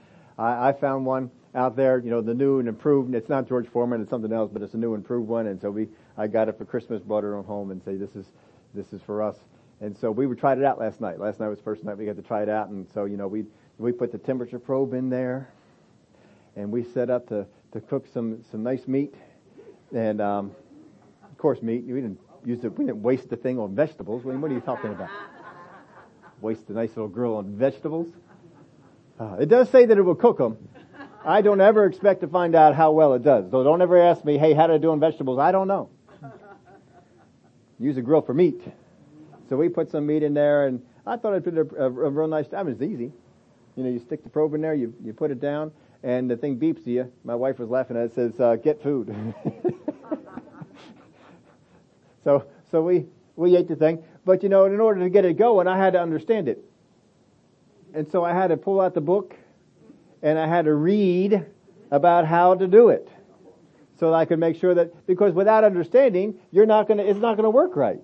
[0.41, 3.15] I, I found one out there, you know, the new and improved.
[3.15, 5.47] It's not George Foreman, it's something else, but it's a new improved one.
[5.49, 8.27] And so we, I got it for Christmas, brought it home, and say this is,
[8.75, 9.37] this is for us.
[9.83, 11.19] And so we tried it out last night.
[11.19, 13.17] Last night was the first night we got to try it out, and so you
[13.17, 13.47] know we
[13.79, 15.49] we put the temperature probe in there,
[16.55, 19.15] and we set up to to cook some some nice meat,
[19.95, 20.55] and um,
[21.23, 21.85] of course meat.
[21.87, 22.79] We didn't use it.
[22.79, 24.23] We didn't waste the thing on vegetables.
[24.23, 25.09] what are you talking about?
[26.43, 28.09] Waste a nice little grill on vegetables.
[29.21, 30.57] Uh, it does say that it will cook them.
[31.23, 33.51] I don't ever expect to find out how well it does.
[33.51, 35.39] So don't ever ask me, hey, how did I do on vegetables?
[35.39, 35.91] I don't know.
[37.79, 38.63] Use a grill for meat.
[39.51, 42.29] So we put some meat in there and I thought did a, a, a real
[42.29, 42.69] nice job.
[42.69, 43.13] It's easy.
[43.77, 46.37] You know, you stick the probe in there, you, you put it down, and the
[46.37, 47.13] thing beeps to you.
[47.23, 48.07] My wife was laughing at it.
[48.07, 49.15] It says, uh, get food.
[52.25, 53.05] so, so we,
[53.37, 54.03] we ate the thing.
[54.25, 56.65] But you know, in order to get it going, I had to understand it.
[57.95, 59.37] And so I had to pull out the book
[60.23, 61.47] and I had to read
[61.91, 63.09] about how to do it.
[63.99, 67.37] So that I could make sure that, because without understanding, you're not gonna, it's not
[67.37, 68.03] gonna work right.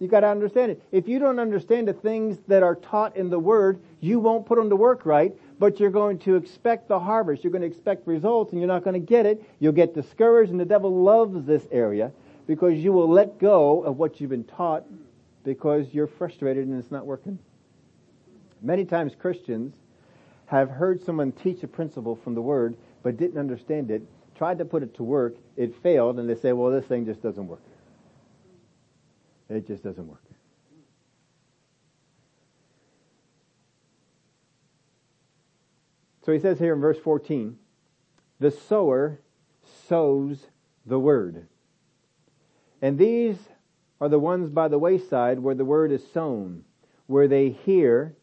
[0.00, 0.82] You gotta understand it.
[0.92, 4.58] If you don't understand the things that are taught in the Word, you won't put
[4.58, 7.42] them to work right, but you're going to expect the harvest.
[7.42, 9.42] You're going to expect results and you're not going to get it.
[9.58, 12.12] You'll get discouraged and the devil loves this area
[12.46, 14.84] because you will let go of what you've been taught
[15.44, 17.38] because you're frustrated and it's not working.
[18.60, 19.74] Many times Christians
[20.46, 24.02] have heard someone teach a principle from the Word, but didn't understand it,
[24.34, 27.22] tried to put it to work, it failed, and they say, well, this thing just
[27.22, 27.62] doesn't work.
[29.48, 30.22] It just doesn't work.
[36.24, 37.56] So he says here in verse 14,
[38.38, 39.20] the sower
[39.86, 40.46] sows
[40.84, 41.48] the word.
[42.82, 43.36] And these
[44.00, 46.64] are the ones by the wayside where the word is sown,
[47.06, 48.14] where they hear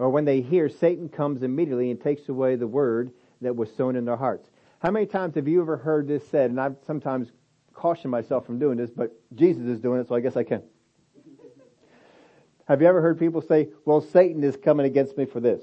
[0.00, 3.96] or when they hear, Satan comes immediately and takes away the word that was sown
[3.96, 4.48] in their hearts.
[4.78, 6.50] How many times have you ever heard this said?
[6.50, 7.30] And I've sometimes
[7.74, 10.62] cautioned myself from doing this, but Jesus is doing it, so I guess I can.
[12.66, 15.62] have you ever heard people say, well, Satan is coming against me for this?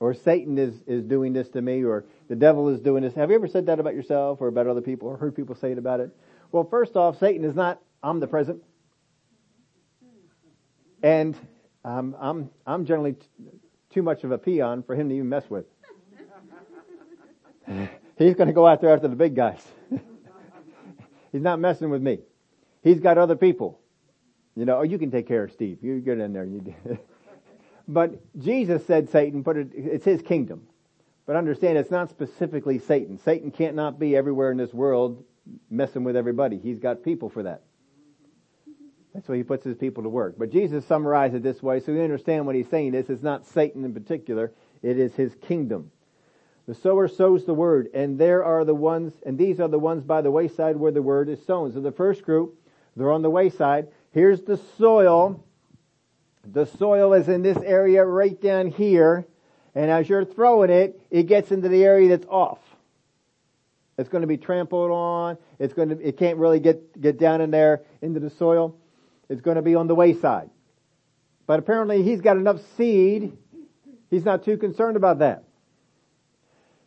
[0.00, 3.14] Or Satan is, is doing this to me, or the devil is doing this.
[3.14, 5.70] Have you ever said that about yourself or about other people, or heard people say
[5.70, 6.10] it about it?
[6.50, 8.60] Well, first off, Satan is not omnipresent.
[11.00, 11.36] And
[11.84, 13.26] um, I'm I'm generally t-
[13.90, 15.66] too much of a peon for him to even mess with.
[18.16, 19.64] He's going to go out there after the big guys.
[21.32, 22.20] He's not messing with me.
[22.82, 23.80] He's got other people.
[24.56, 25.78] You know, oh, you can take care of Steve.
[25.82, 26.44] You get in there.
[26.44, 26.74] You
[27.88, 30.62] but Jesus said Satan, put it, it's his kingdom.
[31.26, 33.18] But understand, it's not specifically Satan.
[33.18, 35.24] Satan can't not be everywhere in this world
[35.70, 36.58] messing with everybody.
[36.58, 37.62] He's got people for that.
[39.14, 40.34] That's why he puts his people to work.
[40.36, 42.92] But Jesus summarized it this way, so we understand what he's saying.
[42.92, 44.52] This is not Satan in particular.
[44.82, 45.92] It is his kingdom.
[46.66, 50.02] The sower sows the word, and there are the ones, and these are the ones
[50.02, 51.72] by the wayside where the word is sown.
[51.72, 52.58] So the first group,
[52.96, 53.88] they're on the wayside.
[54.12, 55.44] Here's the soil.
[56.44, 59.26] The soil is in this area right down here,
[59.74, 62.58] and as you're throwing it, it gets into the area that's off.
[63.96, 65.38] It's going to be trampled on.
[65.60, 68.76] It's going to, it can't really get, get down in there into the soil.
[69.28, 70.50] It's going to be on the wayside.
[71.46, 73.36] But apparently he's got enough seed.
[74.10, 75.44] He's not too concerned about that.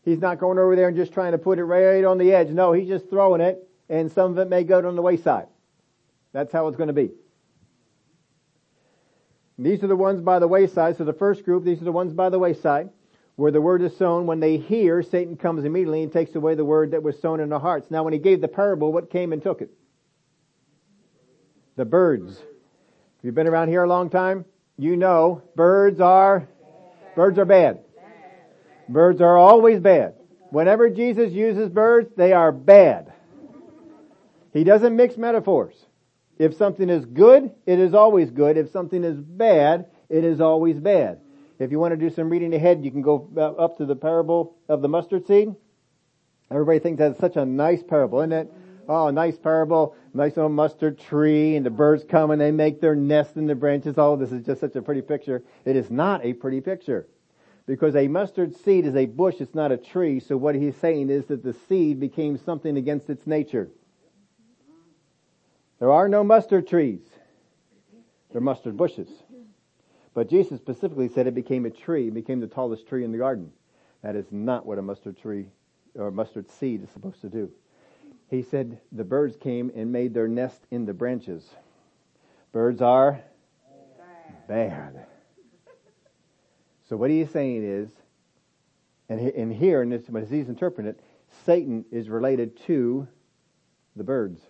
[0.04, 2.50] He's not going over there and just trying to put it right on the edge.
[2.50, 5.48] No, he's just throwing it and some of it may go on the wayside.
[6.34, 7.12] That's how it's going to be.
[9.60, 10.98] These are the ones by the wayside.
[10.98, 12.90] So the first group, these are the ones by the wayside
[13.38, 16.66] where the word is sown, when they hear, Satan comes immediately and takes away the
[16.66, 17.92] word that was sown in their hearts.
[17.92, 19.70] Now when he gave the parable, what came and took it?
[21.78, 22.40] The birds.
[22.40, 24.46] If you've been around here a long time,
[24.80, 26.48] you know birds are,
[27.16, 27.82] birds are bad.
[28.90, 30.16] Birds are always bad.
[30.50, 33.14] Whenever Jesus uses birds, they are bad.
[34.54, 35.86] He doesn't mix metaphors.
[36.40, 38.58] If something is good, it is always good.
[38.58, 41.20] If something is bad, it is always bad.
[41.60, 43.96] If you want to do some reading ahead, you can go uh, up to the
[43.96, 45.56] parable of the mustard seed.
[46.50, 48.52] Everybody thinks that's such a nice parable, isn't it?
[48.88, 52.96] Oh, nice parable, nice little mustard tree, and the birds come and they make their
[52.96, 53.96] nest in the branches.
[53.98, 55.44] Oh, this is just such a pretty picture.
[55.64, 57.08] It is not a pretty picture.
[57.66, 61.10] Because a mustard seed is a bush, it's not a tree, so what he's saying
[61.10, 63.70] is that the seed became something against its nature.
[65.80, 67.02] There are no mustard trees.
[68.32, 69.10] They're mustard bushes.
[70.14, 73.18] But Jesus specifically said it became a tree, it became the tallest tree in the
[73.18, 73.52] garden.
[74.02, 75.48] That is not what a mustard tree
[75.94, 77.52] or mustard seed is supposed to do.
[78.30, 81.48] He said the birds came and made their nest in the branches.
[82.52, 83.22] Birds are
[84.48, 85.06] bad.
[86.90, 87.90] So what he's saying is,
[89.10, 91.00] and, and here, and this, as he's interpreting it,
[91.46, 93.08] Satan is related to
[93.96, 94.42] the birds.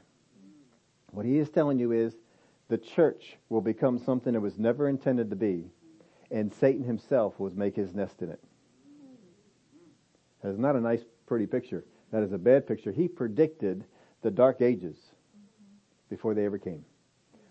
[1.12, 2.16] What he is telling you is
[2.68, 5.70] the church will become something it was never intended to be,
[6.32, 8.44] and Satan himself will make his nest in it.
[10.42, 11.86] That is not a nice, pretty picture.
[12.12, 12.92] That is a bad picture.
[12.92, 13.86] He predicted
[14.22, 14.96] the dark ages
[16.10, 16.86] before they ever came.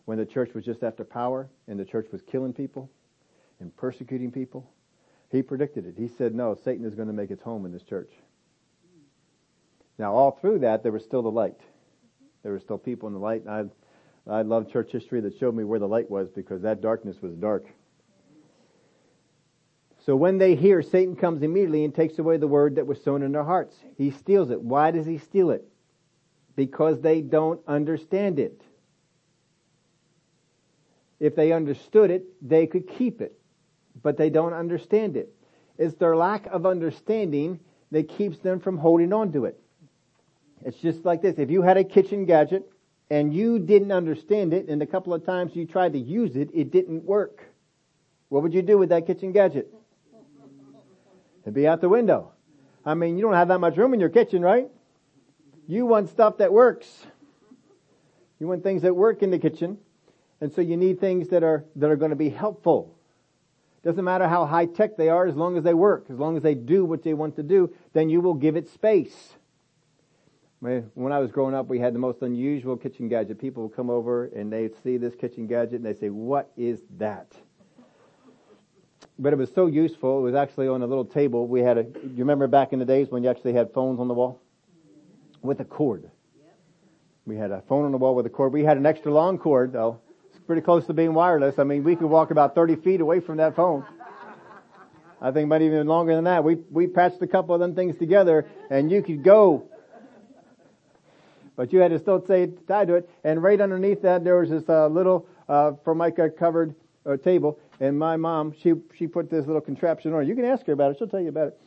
[0.07, 2.91] When the church was just after power and the church was killing people
[3.61, 4.71] and persecuting people,
[5.31, 5.95] he predicted it.
[5.99, 8.11] He said, no, Satan is going to make its home in this church.
[9.99, 11.59] Now, all through that, there was still the light.
[12.43, 13.47] There were still people in the light.
[13.49, 13.65] I
[14.29, 17.35] I love church history that showed me where the light was because that darkness was
[17.35, 17.67] dark.
[20.07, 23.25] So when they hear, Satan comes immediately and takes away the word that was sown
[23.25, 23.77] in their hearts.
[23.99, 24.63] He steals it.
[24.63, 25.67] Why does he steal it?
[26.55, 28.63] Because they don't understand it.
[31.19, 33.37] If they understood it, they could keep it.
[34.01, 35.35] But they don't understand it.
[35.77, 37.59] It's their lack of understanding
[37.91, 39.59] that keeps them from holding on to it.
[40.65, 41.37] It's just like this.
[41.39, 42.71] If you had a kitchen gadget
[43.11, 46.51] and you didn't understand it, and a couple of times you tried to use it,
[46.55, 47.43] it didn't work.
[48.29, 49.73] What would you do with that kitchen gadget?
[51.47, 52.33] It'd be out the window.
[52.85, 54.69] I mean, you don't have that much room in your kitchen, right?
[55.69, 57.07] You want stuff that works.
[58.41, 59.79] You want things that work in the kitchen.
[60.41, 62.99] And so you need things that are, that are going to be helpful.
[63.85, 66.43] Doesn't matter how high tech they are, as long as they work, as long as
[66.43, 69.35] they do what they want to do, then you will give it space.
[70.59, 73.39] When I was growing up, we had the most unusual kitchen gadget.
[73.39, 76.83] People would come over and they'd see this kitchen gadget and they'd say, what is
[76.97, 77.37] that?
[79.19, 80.19] But it was so useful.
[80.19, 81.47] It was actually on a little table.
[81.47, 84.09] We had a, you remember back in the days when you actually had phones on
[84.09, 84.41] the wall?
[85.43, 86.11] With a cord.
[87.25, 88.53] We had a phone on the wall with a cord.
[88.53, 90.01] We had an extra long cord though.
[90.31, 91.59] It's pretty close to being wireless.
[91.59, 93.85] I mean, we could walk about 30 feet away from that phone.
[95.21, 96.45] I think might even be longer than that.
[96.45, 99.69] We, we patched a couple of them things together and you could go
[101.57, 103.11] but you had to still stay tied to it.
[103.25, 106.75] And right underneath that, there was this uh, little uh, formica covered
[107.05, 107.59] uh, table.
[107.81, 110.27] And my mom, she she put this little contraption on.
[110.27, 111.61] You can ask her about it; she'll tell you about it.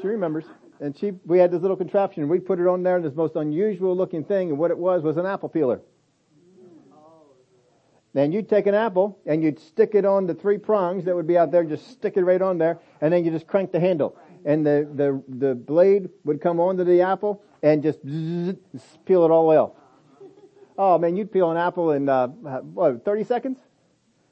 [0.00, 0.44] She remembers.
[0.80, 2.28] And she, we had this little contraption.
[2.28, 4.50] We put it on there, this most unusual looking thing.
[4.50, 5.80] And what it was was an apple peeler.
[8.12, 11.26] Then you'd take an apple and you'd stick it on the three prongs that would
[11.26, 13.80] be out there, just stick it right on there, and then you just crank the
[13.80, 14.16] handle.
[14.44, 19.50] And the, the, the blade would come onto the apple and just peel it all
[19.50, 19.72] off.
[20.78, 23.58] Oh man, you'd peel an apple in, uh, what, 30 seconds?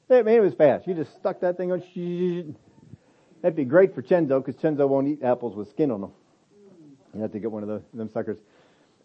[0.09, 0.87] I mean, it was fast.
[0.87, 2.55] You just stuck that thing on.
[3.41, 6.11] That'd be great for Chenzo because Chenzo won't eat apples with skin on them.
[7.13, 8.37] You have to get one of the, them suckers.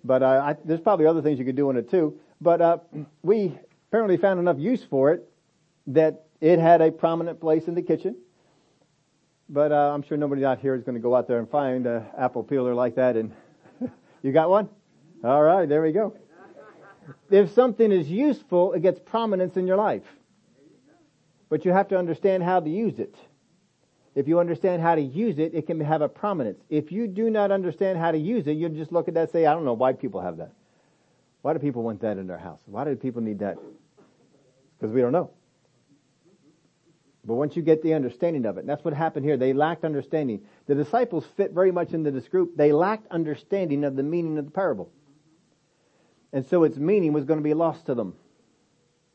[0.04, 2.18] But uh, I, there's probably other things you could do on it too.
[2.40, 2.78] But uh,
[3.22, 5.28] we apparently found enough use for it
[5.88, 8.16] that it had a prominent place in the kitchen.
[9.48, 11.86] but uh, I'm sure nobody out here is going to go out there and find
[11.86, 13.16] an apple peeler like that.
[13.16, 13.32] And
[14.22, 14.68] you got one?
[15.24, 16.14] All right, there we go.
[17.30, 20.04] If something is useful, it gets prominence in your life.
[21.48, 23.14] But you have to understand how to use it.
[24.14, 26.60] If you understand how to use it, it can have a prominence.
[26.68, 29.30] If you do not understand how to use it, you just look at that and
[29.30, 30.52] say, I don't know why people have that.
[31.42, 32.60] Why do people want that in their house?
[32.66, 33.58] Why do people need that?
[34.78, 35.30] Because we don't know.
[37.24, 39.36] But once you get the understanding of it, that's what happened here.
[39.36, 40.40] They lacked understanding.
[40.66, 42.56] The disciples fit very much into this group.
[42.56, 44.90] They lacked understanding of the meaning of the parable.
[46.32, 48.14] And so its meaning was going to be lost to them.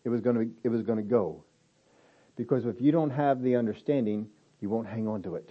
[0.04, 1.44] It was going to, be, it was going to go.
[2.36, 4.28] Because if you don't have the understanding,
[4.60, 5.50] you won't hang on to it.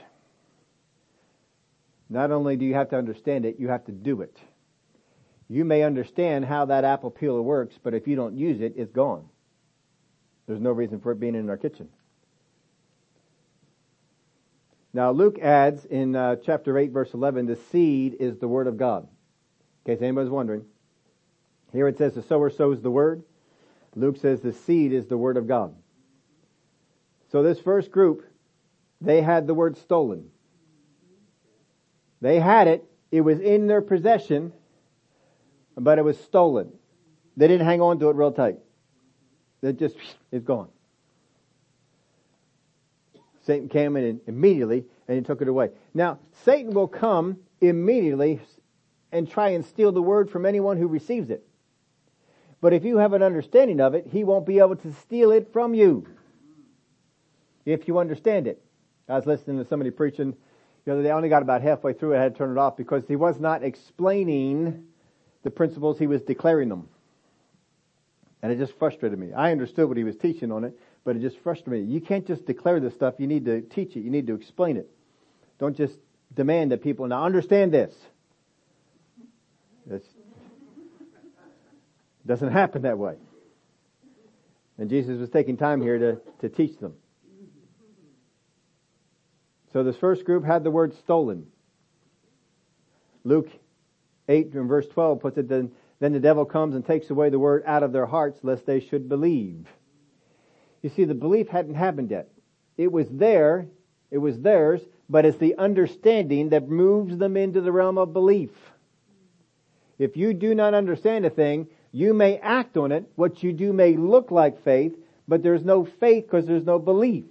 [2.08, 4.36] Not only do you have to understand it, you have to do it.
[5.48, 8.92] You may understand how that apple peeler works, but if you don't use it, it's
[8.92, 9.28] gone.
[10.46, 11.88] There's no reason for it being in our kitchen.
[14.92, 18.76] Now Luke adds in uh, chapter 8 verse 11, the seed is the word of
[18.76, 19.08] God.
[19.84, 20.64] In case anybody's wondering.
[21.72, 23.22] Here it says the sower sows the word.
[23.94, 25.74] Luke says the seed is the word of God.
[27.32, 28.26] So this first group,
[29.00, 30.26] they had the word stolen.
[32.20, 32.84] They had it.
[33.10, 34.52] It was in their possession,
[35.74, 36.72] but it was stolen.
[37.38, 38.58] They didn't hang on to it real tight.
[39.62, 39.96] It just,
[40.30, 40.68] it's gone.
[43.46, 45.70] Satan came in immediately and he took it away.
[45.94, 48.40] Now, Satan will come immediately
[49.10, 51.46] and try and steal the word from anyone who receives it.
[52.60, 55.52] But if you have an understanding of it, he won't be able to steal it
[55.52, 56.06] from you.
[57.64, 58.62] If you understand it.
[59.08, 60.36] I was listening to somebody preaching
[60.84, 61.10] the other day.
[61.10, 62.16] I only got about halfway through.
[62.16, 64.84] I had to turn it off because he was not explaining
[65.42, 65.98] the principles.
[65.98, 66.88] He was declaring them.
[68.42, 69.32] And it just frustrated me.
[69.32, 71.92] I understood what he was teaching on it, but it just frustrated me.
[71.92, 73.14] You can't just declare this stuff.
[73.18, 74.00] You need to teach it.
[74.00, 74.90] You need to explain it.
[75.58, 75.94] Don't just
[76.34, 77.94] demand that people now understand this.
[79.90, 80.02] It
[82.26, 83.16] doesn't happen that way.
[84.78, 86.94] And Jesus was taking time here to, to teach them.
[89.72, 91.46] So this first group had the word stolen.
[93.24, 93.48] Luke
[94.28, 97.38] 8 and verse 12 puts it, then, then the devil comes and takes away the
[97.38, 99.66] word out of their hearts lest they should believe.
[100.82, 102.28] You see, the belief hadn't happened yet.
[102.76, 103.66] It was there,
[104.10, 108.50] it was theirs, but it's the understanding that moves them into the realm of belief.
[109.98, 113.04] If you do not understand a thing, you may act on it.
[113.14, 114.96] What you do may look like faith,
[115.28, 117.24] but there's no faith because there's no belief.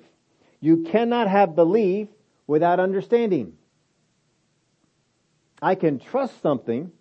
[0.62, 2.08] You cannot have belief
[2.52, 3.54] without understanding.
[5.62, 6.92] I can trust something.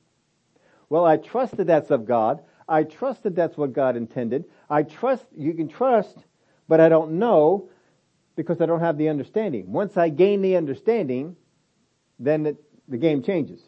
[0.89, 2.45] Well, I trust that that's of God.
[2.69, 4.45] I trust that that's what God intended.
[4.71, 6.17] I trust, you can trust,
[6.69, 7.69] but I don't know
[8.37, 9.73] because I don't have the understanding.
[9.73, 11.35] Once I gain the understanding,
[12.21, 13.61] then the, the game changes.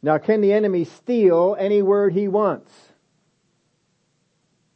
[0.00, 2.72] Now, can the enemy steal any word he wants?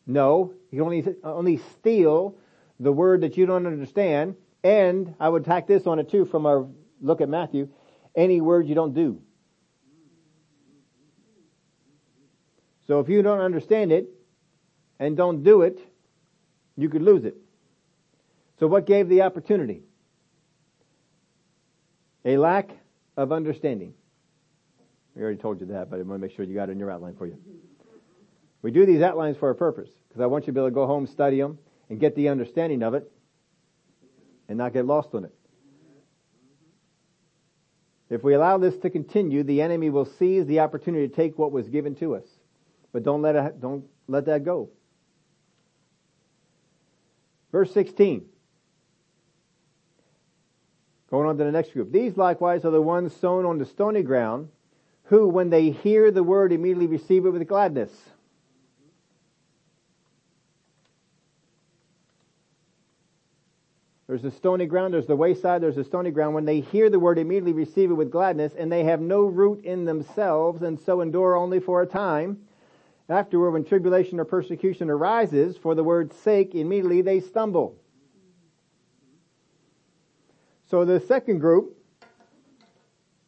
[0.07, 2.37] No, he can only, only steal
[2.79, 4.37] the word that you don't understand.
[4.65, 6.67] And I would tack this on it too from our
[7.01, 7.69] look at Matthew.
[8.17, 9.21] Any word you don't do.
[12.87, 14.09] So if you don't understand it
[14.99, 15.79] and don't do it,
[16.77, 17.37] you could lose it.
[18.59, 19.83] So what gave the opportunity?
[22.25, 22.71] A lack
[23.17, 23.95] of understanding.
[25.15, 26.79] We already told you that, but I want to make sure you got it in
[26.79, 27.39] your outline for you.
[28.63, 30.75] We do these outlines for a purpose, because I want you to be able to
[30.75, 31.59] go home, study them,
[31.91, 33.11] and get the understanding of it,
[34.49, 35.35] and not get lost on it.
[38.11, 41.53] If we allow this to continue, the enemy will seize the opportunity to take what
[41.53, 42.25] was given to us.
[42.93, 44.69] But don't let it, don't let that go.
[47.51, 48.27] Verse 16.
[51.11, 51.93] Going on to the next group.
[51.93, 54.49] These likewise are the ones sown on the stony ground,
[55.05, 57.93] who, when they hear the word, immediately receive it with gladness.
[64.07, 66.35] There's the stony ground, there's the wayside, there's the stony ground.
[66.35, 69.65] When they hear the word, immediately receive it with gladness, and they have no root
[69.65, 72.39] in themselves, and so endure only for a time.
[73.09, 77.77] Afterward, when tribulation or persecution arises for the word's sake, immediately they stumble.
[80.71, 81.77] So the second group,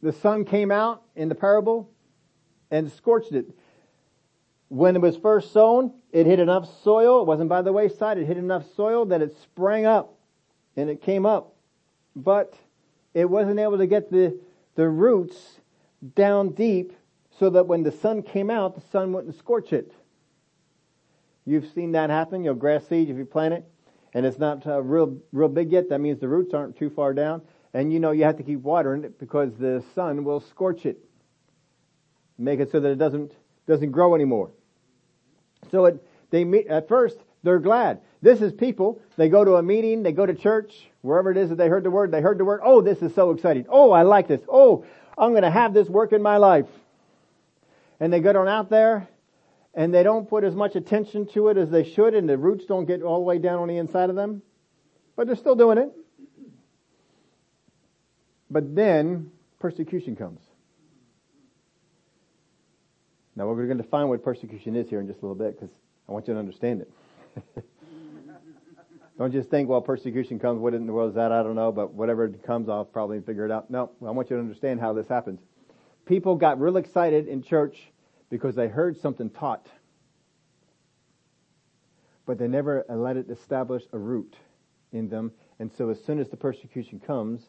[0.02, 1.90] the sun came out in the parable
[2.70, 3.46] and scorched it.
[4.68, 8.26] When it was first sown, it hit enough soil, it wasn't by the wayside, it
[8.26, 10.15] hit enough soil that it sprang up
[10.76, 11.54] and it came up.
[12.14, 12.54] But
[13.14, 14.38] it wasn't able to get the,
[14.74, 15.60] the roots
[16.14, 16.92] down deep
[17.38, 19.92] so that when the sun came out, the sun wouldn't scorch it.
[21.44, 23.64] You've seen that happen, your grass seed, if you plant it,
[24.14, 27.14] and it's not uh, real, real big yet, that means the roots aren't too far
[27.14, 27.42] down.
[27.74, 30.98] And you know you have to keep watering it because the sun will scorch it.
[32.38, 33.32] Make it so that it doesn't,
[33.66, 34.50] doesn't grow anymore.
[35.70, 38.00] So it, they meet, at first, they're glad.
[38.22, 41.50] This is people, they go to a meeting, they go to church, wherever it is
[41.50, 43.66] that they heard the word, they heard the word, oh, this is so exciting.
[43.68, 44.40] Oh, I like this.
[44.48, 44.84] Oh,
[45.18, 46.66] I'm gonna have this work in my life.
[48.00, 49.08] And they get on out there,
[49.74, 52.64] and they don't put as much attention to it as they should, and the roots
[52.66, 54.42] don't get all the way down on the inside of them.
[55.14, 55.92] But they're still doing it.
[58.50, 60.40] But then, persecution comes.
[63.34, 65.74] Now we're going to define what persecution is here in just a little bit because
[66.08, 67.64] I want you to understand it.
[69.18, 71.32] don't just think, well, persecution comes, what in the world is that?
[71.32, 73.70] I don't know, but whatever comes, I'll probably figure it out.
[73.70, 75.40] No, I want you to understand how this happens.
[76.04, 77.90] People got real excited in church
[78.28, 79.66] because they heard something taught.
[82.26, 84.36] But they never let it establish a root
[84.92, 85.32] in them.
[85.58, 87.40] And so as soon as the persecution comes,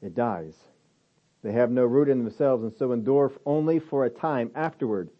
[0.00, 0.54] it dies.
[1.42, 5.10] They have no root in themselves and so endure only for a time afterward.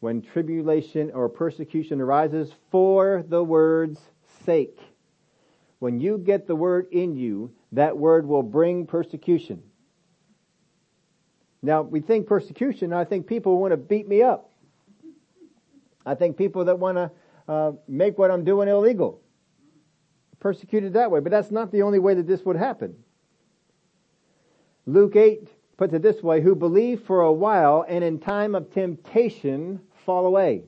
[0.00, 3.98] When tribulation or persecution arises for the word's
[4.46, 4.78] sake.
[5.78, 9.62] When you get the word in you, that word will bring persecution.
[11.62, 14.50] Now, we think persecution, I think people want to beat me up.
[16.06, 17.10] I think people that want to
[17.48, 19.20] uh, make what I'm doing illegal.
[20.38, 22.94] Persecuted that way, but that's not the only way that this would happen.
[24.86, 28.72] Luke 8 puts it this way, who believe for a while and in time of
[28.72, 30.62] temptation fall away.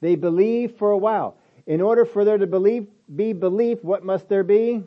[0.00, 1.38] They believe for a while.
[1.68, 4.82] In order for there to believe, be belief, what must there be?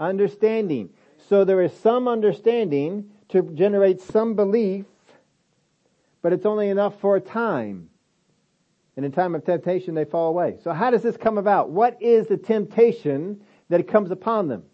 [0.00, 0.88] Understanding.
[1.28, 4.86] So there is some understanding to generate some belief,
[6.22, 7.90] but it's only enough for a time.
[8.96, 10.56] And in time of temptation, they fall away.
[10.64, 11.68] So how does this come about?
[11.68, 14.64] What is the temptation that comes upon them?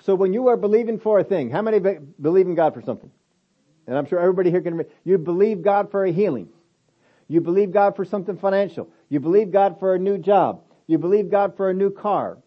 [0.00, 3.10] So when you are believing for a thing, how many believe in God for something?
[3.86, 6.48] And I'm sure everybody here can, you believe God for a healing.
[7.28, 8.90] You believe God for something financial.
[9.10, 10.62] You believe God for a new job.
[10.86, 12.38] You believe God for a new car.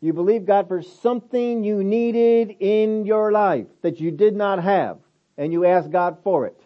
[0.00, 4.98] You believe God for something you needed in your life that you did not have.
[5.36, 6.60] And you ask God for it.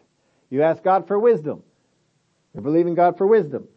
[0.49, 1.63] You ask God for wisdom.
[2.55, 3.69] You're believing God for wisdom.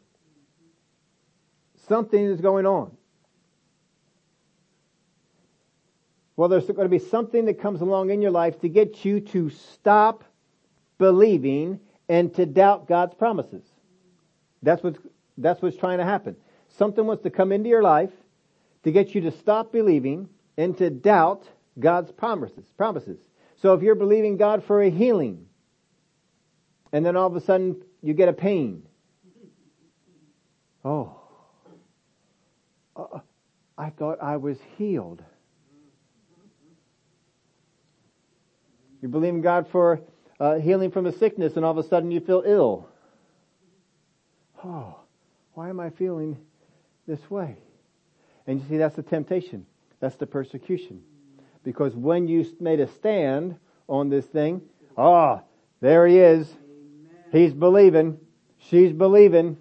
[1.87, 2.95] Something is going on.
[6.37, 9.19] Well, there's going to be something that comes along in your life to get you
[9.19, 10.23] to stop
[10.97, 13.68] believing and to doubt God's promises.
[14.61, 14.99] That's what's,
[15.37, 16.35] that's what's trying to happen.
[16.77, 18.11] Something wants to come into your life
[18.83, 21.47] to get you to stop believing and to doubt
[21.79, 23.19] God's promises, promises.
[23.61, 25.45] So if you're believing God for a healing,
[26.91, 28.83] and then all of a sudden you get a pain.
[30.83, 31.19] Oh,
[32.95, 33.19] uh,
[33.77, 35.23] I thought I was healed.
[39.01, 40.01] You believe in God for
[40.39, 42.89] uh, healing from a sickness and all of a sudden you feel ill.
[44.63, 44.95] Oh,
[45.53, 46.37] why am I feeling
[47.07, 47.57] this way?
[48.47, 49.65] And you see, that's the temptation.
[49.99, 51.01] That's the persecution.
[51.63, 53.57] Because when you made a stand
[53.87, 54.61] on this thing,
[54.97, 55.43] ah, oh,
[55.81, 56.47] there he is.
[57.31, 58.17] He's believing.
[58.57, 59.57] She's believing.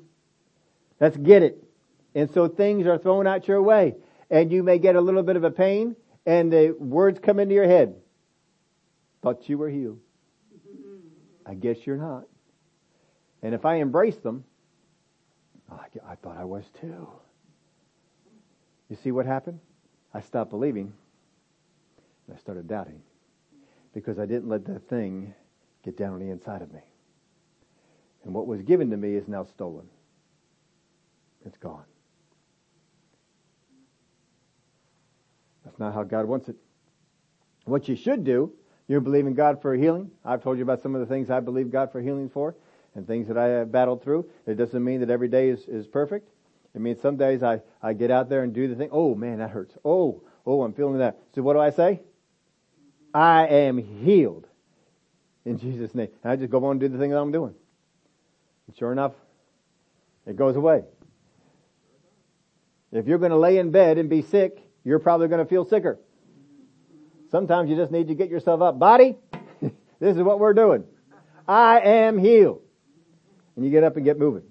[1.00, 1.62] Let's get it.
[2.14, 3.94] And so things are thrown out your way.
[4.30, 5.96] And you may get a little bit of a pain
[6.26, 7.94] and the words come into your head.
[9.22, 9.98] Thought you were healed.
[11.46, 12.24] I guess you're not.
[13.42, 14.44] And if I embrace them,
[15.70, 17.08] Oh, I thought I was too.
[18.88, 19.60] You see what happened?
[20.14, 20.92] I stopped believing
[22.26, 23.02] and I started doubting
[23.92, 25.34] because I didn't let that thing
[25.84, 26.80] get down on the inside of me.
[28.24, 29.86] And what was given to me is now stolen.
[31.44, 31.84] It's gone.
[35.64, 36.56] That's not how God wants it.
[37.64, 38.52] What you should do
[38.88, 40.10] you're believing God for healing?
[40.24, 42.56] I've told you about some of the things I believe God for healing for
[42.94, 44.28] and things that I have battled through.
[44.46, 46.30] It doesn't mean that every day is, is perfect.
[46.74, 48.88] It means some days I, I get out there and do the thing.
[48.92, 49.76] Oh man, that hurts.
[49.84, 51.18] Oh, oh, I'm feeling that.
[51.34, 52.00] So what do I say?
[53.14, 54.46] I am healed
[55.44, 56.08] in Jesus' name.
[56.22, 57.54] And I just go on and do the thing that I'm doing.
[58.66, 59.12] And sure enough,
[60.26, 60.84] it goes away.
[62.92, 65.64] If you're going to lay in bed and be sick, you're probably going to feel
[65.64, 65.98] sicker.
[67.30, 68.78] Sometimes you just need to get yourself up.
[68.78, 69.16] Body,
[70.00, 70.84] this is what we're doing.
[71.46, 72.62] I am healed.
[73.58, 74.44] And you get up and get moving.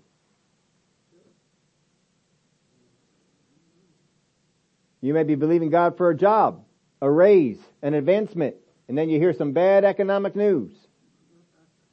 [5.00, 6.66] You may be believing God for a job,
[7.02, 8.58] a raise, an advancement,
[8.90, 10.74] and then you hear some bad economic news.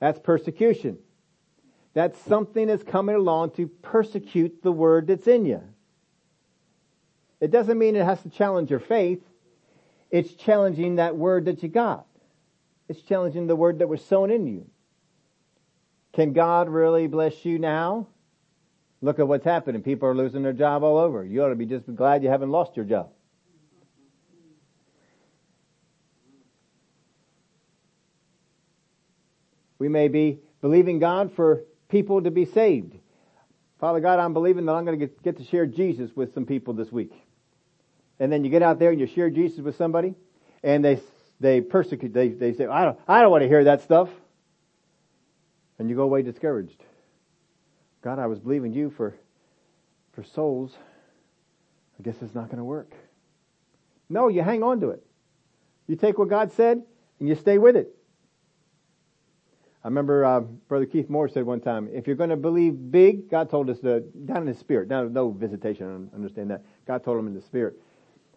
[0.00, 0.98] That's persecution.
[1.94, 5.62] that something is coming along to persecute the word that's in you.
[7.40, 9.22] It doesn't mean it has to challenge your faith.
[10.10, 12.06] It's challenging that word that you got.
[12.88, 14.66] It's challenging the word that was sown in you.
[16.14, 18.06] Can God really bless you now?
[19.02, 19.82] Look at what's happening.
[19.82, 21.24] People are losing their job all over.
[21.24, 23.10] You ought to be just glad you haven't lost your job.
[29.78, 32.96] We may be believing God for people to be saved.
[33.80, 36.46] Father God, I'm believing that I'm going to get, get to share Jesus with some
[36.46, 37.12] people this week.
[38.18, 40.14] And then you get out there and you share Jesus with somebody
[40.62, 41.00] and they,
[41.40, 44.08] they persecute, they, they say, I don't, I don't want to hear that stuff.
[45.78, 46.82] And you go away discouraged.
[48.02, 49.14] God, I was believing you for,
[50.12, 50.76] for souls.
[51.98, 52.92] I guess it's not going to work.
[54.08, 55.02] No, you hang on to it.
[55.86, 56.82] You take what God said
[57.18, 57.94] and you stay with it.
[59.82, 63.30] I remember uh, Brother Keith Moore said one time, if you're going to believe big,
[63.30, 66.64] God told us to, down in the spirit, now no visitation, I understand that.
[66.86, 67.74] God told him in the spirit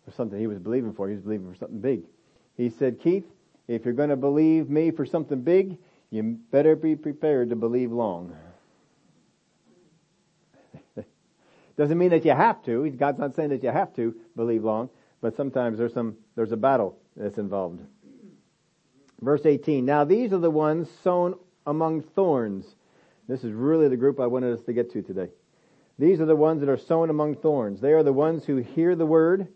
[0.03, 1.07] for something he was believing for.
[1.07, 2.03] He was believing for something big.
[2.57, 3.25] He said, Keith,
[3.69, 5.77] if you're going to believe me for something big,
[6.09, 8.35] you better be prepared to believe long.
[11.77, 12.89] Doesn't mean that you have to.
[12.89, 14.89] God's not saying that you have to believe long,
[15.21, 17.81] but sometimes there's some, there's a battle that's involved.
[19.21, 19.85] Verse 18.
[19.85, 21.35] Now these are the ones sown
[21.65, 22.75] among thorns.
[23.27, 25.29] This is really the group I wanted us to get to today.
[25.99, 27.81] These are the ones that are sown among thorns.
[27.81, 29.47] They are the ones who hear the word,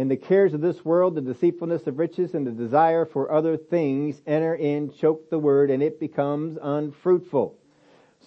[0.00, 3.58] and the cares of this world, the deceitfulness of riches, and the desire for other
[3.58, 7.58] things enter in, choke the word, and it becomes unfruitful.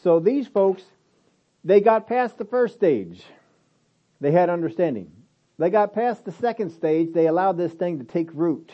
[0.03, 0.83] So these folks,
[1.63, 3.23] they got past the first stage.
[4.21, 5.11] They had understanding.
[5.57, 7.11] They got past the second stage.
[7.11, 8.71] They allowed this thing to take root.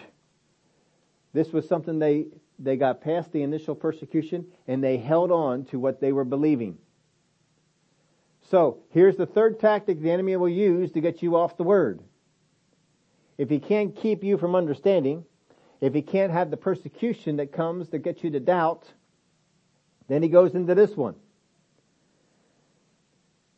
[1.32, 2.26] This was something they,
[2.60, 6.78] they got past the initial persecution and they held on to what they were believing.
[8.52, 12.02] So, here's the third tactic the enemy will use to get you off the word.
[13.40, 15.24] If he can't keep you from understanding,
[15.80, 18.84] if he can't have the persecution that comes to get you to doubt,
[20.10, 21.16] then he goes into this one.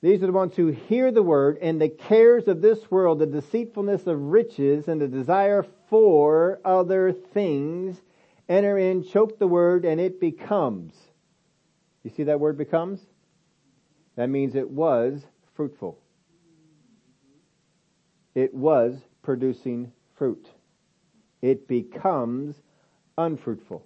[0.04, 3.26] These are the ones who hear the word and the cares of this world, the
[3.26, 8.00] deceitfulness of riches and the desire for other things
[8.48, 10.94] enter in, choke the word, and it becomes.
[12.04, 13.00] You see that word becomes?
[14.16, 15.26] That means it was
[15.56, 15.98] fruitful.
[18.36, 20.48] It was producing fruit.
[21.42, 22.56] It becomes
[23.18, 23.86] unfruitful.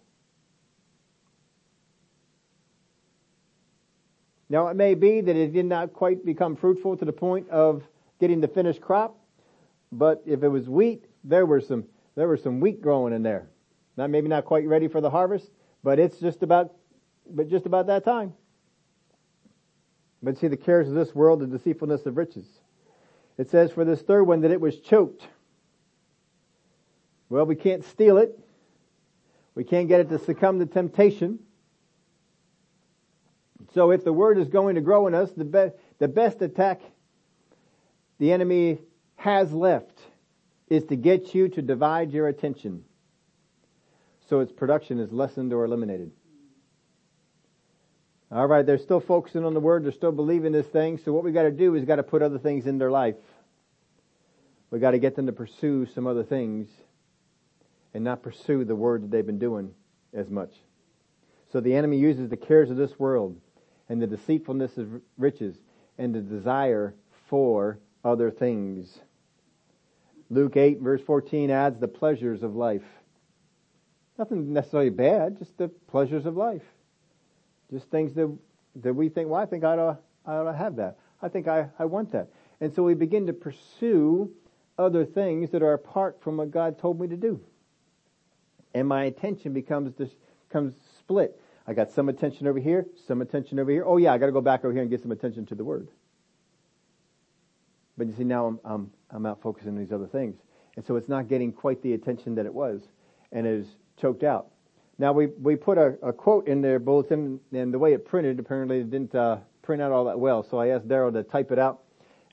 [4.49, 7.83] Now it may be that it did not quite become fruitful to the point of
[8.19, 9.17] getting the finished crop,
[9.91, 13.47] but if it was wheat, there were some, there were some wheat growing in there.
[13.97, 15.49] Not, maybe not quite ready for the harvest,
[15.83, 16.73] but it's just about,
[17.29, 18.33] but just about that time.
[20.21, 22.45] But see the cares of this world, the deceitfulness of riches.
[23.37, 25.27] It says for this third one that it was choked.
[27.29, 28.39] Well, we can't steal it.
[29.55, 31.39] We can't get it to succumb to temptation.
[33.73, 36.81] So if the word is going to grow in us, the, be- the best attack
[38.19, 38.79] the enemy
[39.15, 39.99] has left
[40.69, 42.83] is to get you to divide your attention
[44.29, 46.11] so its production is lessened or eliminated.
[48.35, 51.23] All right, they're still focusing on the word, they're still believing this thing, so what
[51.23, 53.15] we got to do is got to put other things in their life.
[54.71, 56.67] We got to get them to pursue some other things
[57.93, 59.73] and not pursue the word that they've been doing
[60.13, 60.51] as much.
[61.53, 63.39] So the enemy uses the cares of this world
[63.87, 65.55] and the deceitfulness of riches
[65.97, 66.93] and the desire
[67.29, 68.99] for other things.
[70.29, 72.83] Luke 8 verse 14 adds the pleasures of life.
[74.19, 76.63] Nothing necessarily bad, just the pleasures of life.
[77.71, 78.35] Just things that,
[78.77, 80.97] that we think, well, I think I ought, I ought to have that.
[81.21, 82.29] I think I, I want that.
[82.61, 84.31] And so we begin to pursue
[84.77, 87.41] other things that are apart from what God told me to do.
[88.73, 89.93] And my attention becomes,
[90.47, 91.39] becomes split.
[91.67, 93.83] I got some attention over here, some attention over here.
[93.85, 95.63] Oh yeah, I got to go back over here and get some attention to the
[95.63, 95.87] word.
[97.97, 100.35] But you see, now I'm, I'm, I'm out focusing on these other things.
[100.75, 102.81] And so it's not getting quite the attention that it was.
[103.31, 103.67] And it is
[103.99, 104.47] choked out.
[104.97, 108.39] Now we, we put a, a quote in their bulletin and the way it printed,
[108.39, 110.43] apparently it didn't, uh, print out all that well.
[110.43, 111.81] So I asked Daryl to type it out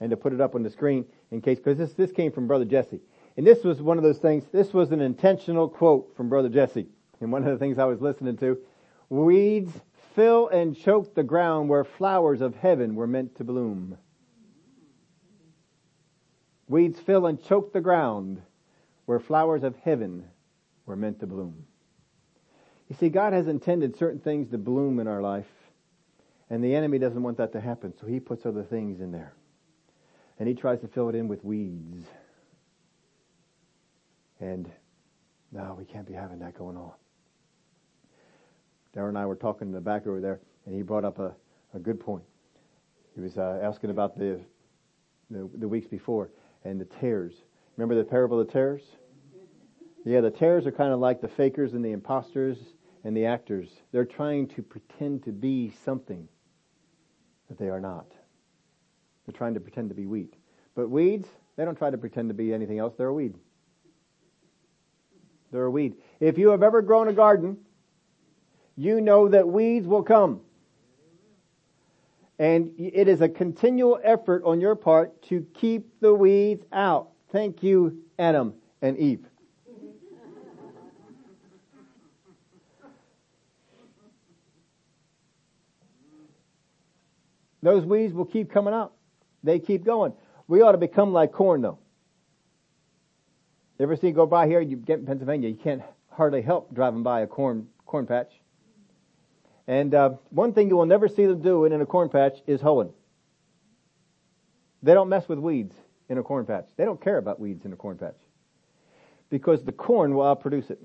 [0.00, 2.46] and to put it up on the screen in case, cause this, this came from
[2.46, 3.00] Brother Jesse.
[3.36, 6.86] And this was one of those things, this was an intentional quote from Brother Jesse.
[7.20, 8.58] And one of the things I was listening to,
[9.08, 9.72] Weeds
[10.14, 13.96] fill and choke the ground where flowers of heaven were meant to bloom.
[16.68, 18.42] Weeds fill and choke the ground
[19.06, 20.24] where flowers of heaven
[20.86, 21.66] were meant to bloom.
[22.92, 25.46] You see, God has intended certain things to bloom in our life.
[26.50, 29.32] And the enemy doesn't want that to happen, so he puts other things in there.
[30.38, 32.06] And he tries to fill it in with weeds.
[34.40, 34.70] And
[35.52, 36.92] no, we can't be having that going on.
[38.94, 41.34] Darren and I were talking in the back over there, and he brought up a,
[41.72, 42.24] a good point.
[43.14, 44.38] He was uh, asking about the,
[45.30, 46.28] the, the weeks before
[46.62, 47.32] and the tares.
[47.78, 48.82] Remember the parable of the tares?
[50.04, 52.58] Yeah, the tares are kind of like the fakers and the imposters
[53.04, 53.68] and the actors.
[53.90, 56.28] They're trying to pretend to be something
[57.48, 58.06] that they are not.
[59.26, 60.34] They're trying to pretend to be wheat.
[60.74, 62.94] But weeds, they don't try to pretend to be anything else.
[62.96, 63.34] They're a weed.
[65.50, 65.96] They're a weed.
[66.18, 67.58] If you have ever grown a garden,
[68.76, 70.40] you know that weeds will come.
[72.38, 77.10] And it is a continual effort on your part to keep the weeds out.
[77.30, 79.26] Thank you, Adam and Eve.
[87.62, 88.92] Those weeds will keep coming out.
[89.44, 90.12] They keep going.
[90.48, 91.78] We ought to become like corn though.
[93.78, 97.02] You ever see go by here, you get in Pennsylvania, you can't hardly help driving
[97.02, 98.30] by a corn, corn patch.
[99.66, 102.60] And uh, one thing you will never see them doing in a corn patch is
[102.60, 102.92] hoeing.
[104.82, 105.74] They don't mess with weeds
[106.08, 106.66] in a corn patch.
[106.76, 108.16] They don't care about weeds in a corn patch.
[109.30, 110.82] Because the corn will outproduce it.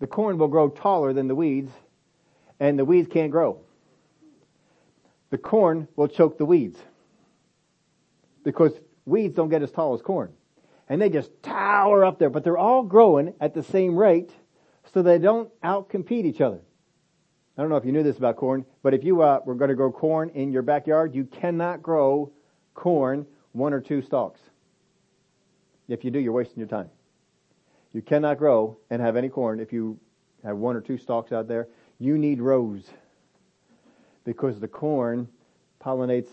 [0.00, 1.72] The corn will grow taller than the weeds,
[2.60, 3.60] and the weeds can't grow
[5.34, 6.78] the corn will choke the weeds.
[8.44, 8.70] Because
[9.04, 10.32] weeds don't get as tall as corn.
[10.88, 14.30] And they just tower up there, but they're all growing at the same rate
[14.92, 16.60] so they don't outcompete each other.
[17.58, 19.70] I don't know if you knew this about corn, but if you uh, were going
[19.70, 22.30] to grow corn in your backyard, you cannot grow
[22.74, 24.40] corn one or two stalks.
[25.88, 26.90] If you do, you're wasting your time.
[27.92, 29.98] You cannot grow and have any corn if you
[30.44, 31.66] have one or two stalks out there.
[31.98, 32.84] You need rows
[34.24, 35.28] because the corn
[35.82, 36.30] pollinates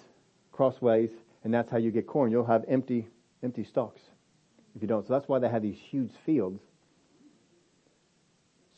[0.52, 1.10] crossways,
[1.44, 2.32] and that's how you get corn.
[2.32, 3.08] You'll have empty,
[3.44, 4.02] empty stalks
[4.76, 5.06] if you don't.
[5.06, 6.62] So that's why they have these huge fields,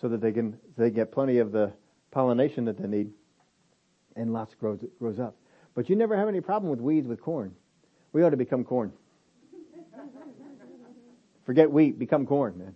[0.01, 1.71] so that they can they get plenty of the
[2.11, 3.11] pollination that they need,
[4.15, 5.35] and lots grows grows up.
[5.75, 7.53] But you never have any problem with weeds with corn.
[8.11, 8.91] We ought to become corn.
[11.45, 12.75] Forget wheat, become corn, man.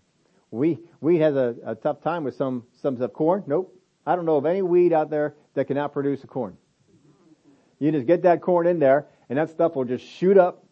[0.52, 3.14] We wheat has a, a tough time with some some stuff.
[3.14, 3.74] Corn, nope.
[4.06, 6.56] I don't know of any weed out there that can outproduce a corn.
[7.80, 10.64] You just get that corn in there, and that stuff will just shoot up,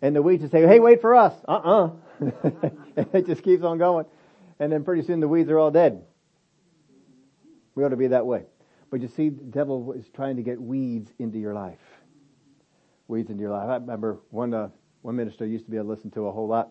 [0.00, 1.90] and the weeds will say, "Hey, wait for us!" Uh-uh.
[2.20, 4.06] and it just keeps on going,
[4.60, 6.04] and then pretty soon the weeds are all dead.
[7.74, 8.44] We ought to be that way.
[8.90, 11.78] But you see, the devil is trying to get weeds into your life.
[13.08, 13.68] Weeds into your life.
[13.68, 14.68] I remember one uh,
[15.02, 16.70] one minister used to be able to listen to a whole lot.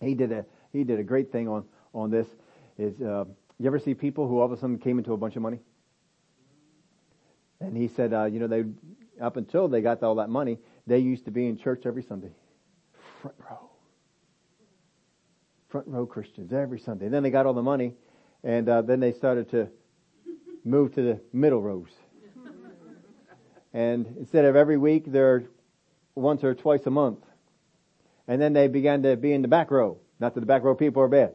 [0.00, 1.64] He did a he did a great thing on
[1.94, 2.26] on this.
[2.76, 3.24] Is uh,
[3.58, 5.60] you ever see people who all of a sudden came into a bunch of money?
[7.60, 8.64] And he said, uh, you know, they
[9.20, 12.30] up until they got all that money, they used to be in church every Sunday,
[13.22, 13.70] front row,
[15.68, 17.06] front row Christians every Sunday.
[17.06, 17.94] And then they got all the money,
[18.44, 19.68] and uh, then they started to
[20.64, 21.90] move to the middle rows.
[23.72, 25.44] And instead of every week, they're
[26.14, 27.18] once or twice a month.
[28.26, 29.98] And then they began to be in the back row.
[30.18, 31.34] Not that the back row people are bad.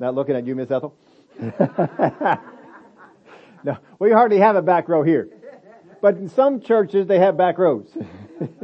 [0.00, 0.96] Not looking at you, Miss Ethel.
[3.64, 5.28] no, we hardly have a back row here.
[6.00, 7.88] But in some churches, they have back rows.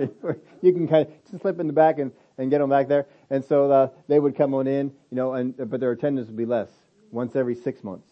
[0.60, 3.06] you can kind of slip in the back and, and get them back there.
[3.30, 6.36] And so uh, they would come on in, you know, and but their attendance would
[6.36, 6.68] be less,
[7.12, 8.10] once every six months.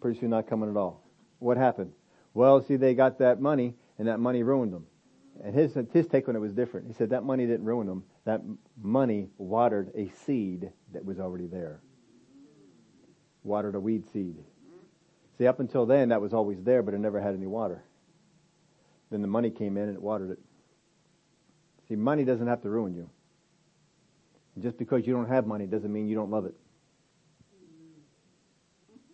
[0.00, 1.02] Pretty soon not coming at all.
[1.38, 1.92] What happened?
[2.34, 4.86] Well, see, they got that money, and that money ruined them.
[5.42, 6.88] And his his take on it was different.
[6.88, 8.04] He said that money didn't ruin them.
[8.26, 8.42] That
[8.80, 11.80] money watered a seed that was already there.
[13.44, 14.36] Watered a weed seed.
[15.38, 17.82] See, up until then, that was always there, but it never had any water.
[19.10, 20.38] Then the money came in and it watered it.
[21.88, 23.10] See, money doesn't have to ruin you.
[24.60, 26.54] Just because you don't have money doesn't mean you don't love it.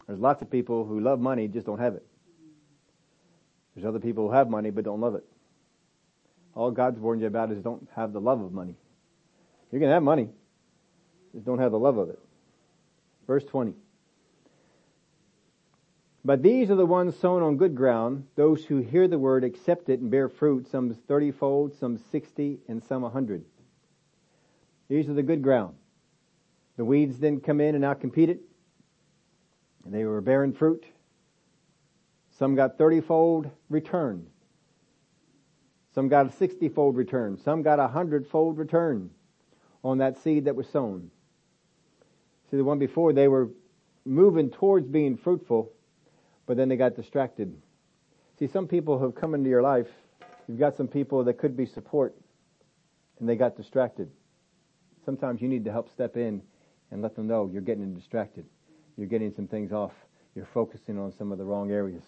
[0.06, 2.04] There's lots of people who love money, just don't have it.
[3.74, 5.24] There's other people who have money but don't love it.
[6.54, 8.74] All God's warned you about is don't have the love of money.
[9.70, 10.30] You can have money,
[11.32, 12.18] just don't have the love of it.
[13.26, 13.74] Verse 20.
[16.28, 19.88] But these are the ones sown on good ground, those who hear the word, accept
[19.88, 23.46] it, and bear fruit, some thirty-fold, some sixty, and some a hundred.
[24.90, 25.76] These are the good ground.
[26.76, 28.42] The weeds then come in and outcompete it,
[29.86, 30.84] and they were bearing fruit.
[32.38, 34.26] Some got thirty-fold return.
[35.94, 37.38] Some got a sixty-fold return.
[37.38, 39.08] Some got a hundred-fold return
[39.82, 41.10] on that seed that was sown.
[42.50, 43.48] See, the one before, they were
[44.04, 45.72] moving towards being fruitful,
[46.48, 47.54] but then they got distracted.
[48.38, 49.86] See, some people have come into your life,
[50.48, 52.16] you've got some people that could be support,
[53.20, 54.10] and they got distracted.
[55.04, 56.40] Sometimes you need to help step in
[56.90, 58.46] and let them know you're getting distracted.
[58.96, 59.92] You're getting some things off.
[60.34, 62.04] You're focusing on some of the wrong areas.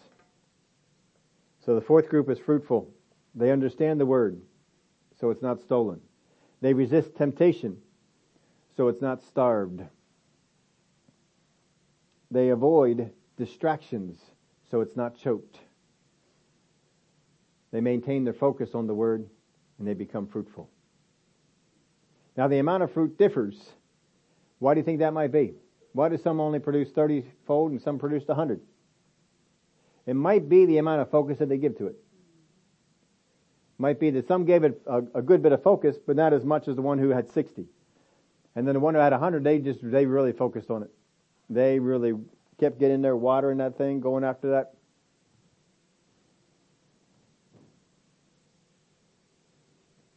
[1.64, 2.88] So the fourth group is fruitful.
[3.34, 4.40] They understand the word,
[5.20, 6.00] so it's not stolen.
[6.62, 7.76] They resist temptation,
[8.74, 9.82] so it's not starved.
[12.30, 13.10] They avoid
[13.40, 14.18] distractions,
[14.70, 15.58] so it's not choked.
[17.72, 19.28] They maintain their focus on the word
[19.78, 20.68] and they become fruitful.
[22.36, 23.56] Now the amount of fruit differs.
[24.58, 25.54] Why do you think that might be?
[25.92, 28.60] Why do some only produce 30 fold and some produce 100?
[30.06, 31.96] It might be the amount of focus that they give to it.
[33.78, 36.44] Might be that some gave it a, a good bit of focus, but not as
[36.44, 37.64] much as the one who had 60.
[38.54, 40.90] And then the one who had 100, they just, they really focused on it.
[41.48, 42.12] They really
[42.60, 44.74] kept getting there, watering that thing, going after that.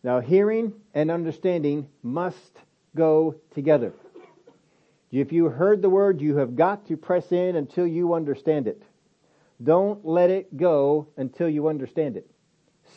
[0.04, 2.60] Now hearing and understanding must
[2.94, 3.94] go together.
[5.12, 8.84] If you heard the word, you have got to press in until you understand it.
[9.64, 12.30] Don't let it go until you understand it.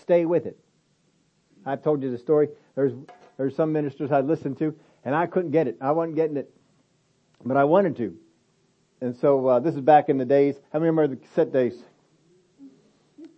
[0.00, 0.58] Stay with it.
[1.64, 2.48] I've told you the story.
[2.74, 2.92] There's,
[3.36, 4.74] there's some ministers I listened to
[5.04, 5.76] and I couldn't get it.
[5.80, 6.50] I wasn't getting it.
[7.44, 8.16] But I wanted to.
[9.00, 10.56] And so, uh, this is back in the days.
[10.72, 11.74] How I remember the cassette days.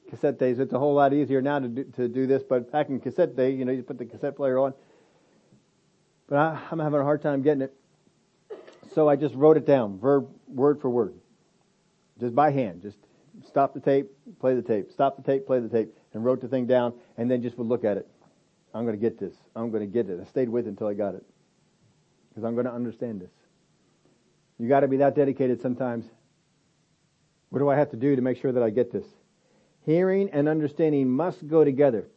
[0.08, 0.58] Cassette days.
[0.58, 3.36] It's a whole lot easier now to do, to do this, but back in cassette
[3.36, 4.72] day, you know, you put the cassette player on.
[6.28, 7.74] But I, I'm having a hard time getting it.
[8.94, 11.14] So I just wrote it down, verb, word for word.
[12.20, 12.82] Just by hand.
[12.82, 12.98] Just
[13.46, 16.48] stop the tape, play the tape, stop the tape, play the tape, and wrote the
[16.48, 18.08] thing down, and then just would look at it.
[18.74, 19.34] I'm going to get this.
[19.56, 20.20] I'm going to get it.
[20.20, 21.24] I stayed with it until I got it.
[22.28, 23.30] Because I'm going to understand this.
[24.58, 26.06] You got to be that dedicated sometimes.
[27.50, 29.06] What do I have to do to make sure that I get this?
[29.86, 32.08] Hearing and understanding must go together.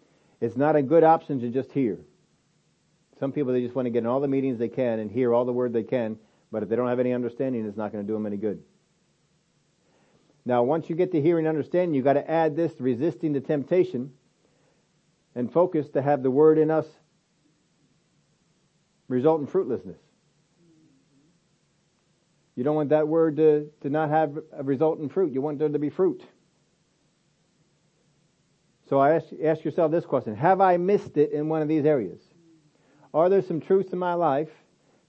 [0.42, 2.00] It's not a good option to just hear.
[3.20, 5.34] Some people, they just want to get in all the meetings they can and hear
[5.34, 6.18] all the word they can,
[6.52, 8.64] but if they don't have any understanding, it's not going to do them any good.
[10.44, 13.42] Now, once you get to hearing and understanding, you've got to add this resisting the
[13.42, 14.12] temptation
[15.36, 16.88] and focus to have the word in us
[19.08, 20.00] result in fruitlessness.
[22.56, 25.32] You don't want that word to, to not have a result in fruit.
[25.32, 26.24] You want there to be fruit.
[28.90, 30.36] So I ask, ask yourself this question.
[30.36, 32.20] Have I missed it in one of these areas?
[33.14, 34.50] Are there some truths in my life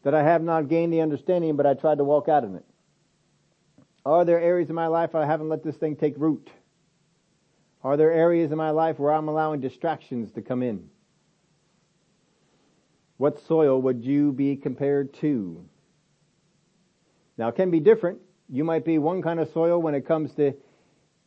[0.05, 2.65] that I have not gained the understanding, but I tried to walk out in it?
[4.05, 6.49] Are there areas in my life I haven't let this thing take root?
[7.85, 10.89] Are there areas in my life where I'm allowing distractions to come in?
[13.17, 15.65] What soil would you be compared to?
[17.37, 18.19] Now it can be different.
[18.49, 20.55] You might be one kind of soil when it comes to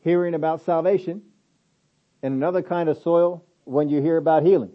[0.03, 1.23] hearing about salvation
[2.21, 4.71] and another kind of soil when you hear about healing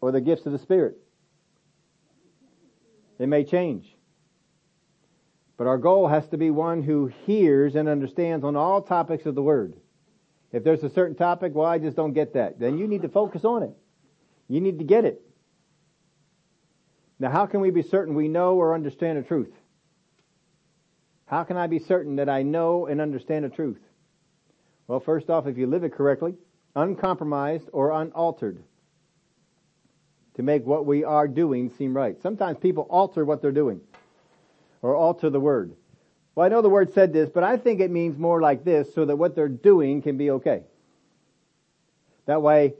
[0.00, 0.98] or the gifts of the Spirit.
[3.18, 3.96] It may change.
[5.56, 9.34] But our goal has to be one who hears and understands on all topics of
[9.34, 9.74] the Word.
[10.50, 12.58] If there's a certain topic, well, I just don't get that.
[12.58, 13.70] Then you need to focus on it.
[14.48, 15.22] You need to get it.
[17.18, 19.52] Now, how can we be certain we know or understand the truth?
[21.32, 23.80] How can I be certain that I know and understand the truth?
[24.86, 26.34] Well, first off, if you live it correctly,
[26.76, 28.62] uncompromised or unaltered,
[30.34, 32.20] to make what we are doing seem right.
[32.20, 33.80] Sometimes people alter what they're doing
[34.82, 35.72] or alter the word.
[36.34, 38.94] Well, I know the word said this, but I think it means more like this
[38.94, 40.64] so that what they're doing can be okay.
[42.26, 42.74] That way,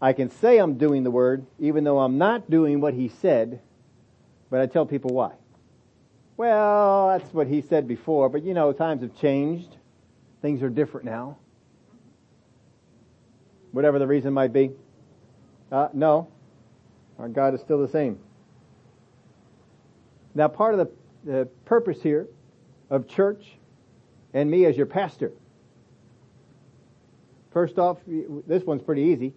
[0.00, 3.58] I can say I'm doing the word, even though I'm not doing what he said,
[4.48, 5.32] but I tell people why.
[6.36, 9.76] Well, that's what he said before, but you know, times have changed.
[10.42, 11.38] Things are different now.
[13.72, 14.70] Whatever the reason might be.
[15.72, 16.28] Uh, no.
[17.18, 18.18] Our God is still the same.
[20.34, 20.90] Now, part of the
[21.26, 22.28] the purpose here
[22.88, 23.44] of church
[24.32, 25.32] and me as your pastor.
[27.52, 27.98] First off,
[28.46, 29.28] this one's pretty easy.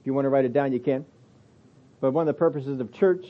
[0.00, 1.04] If you want to write it down, you can.
[2.00, 3.26] But one of the purposes of church,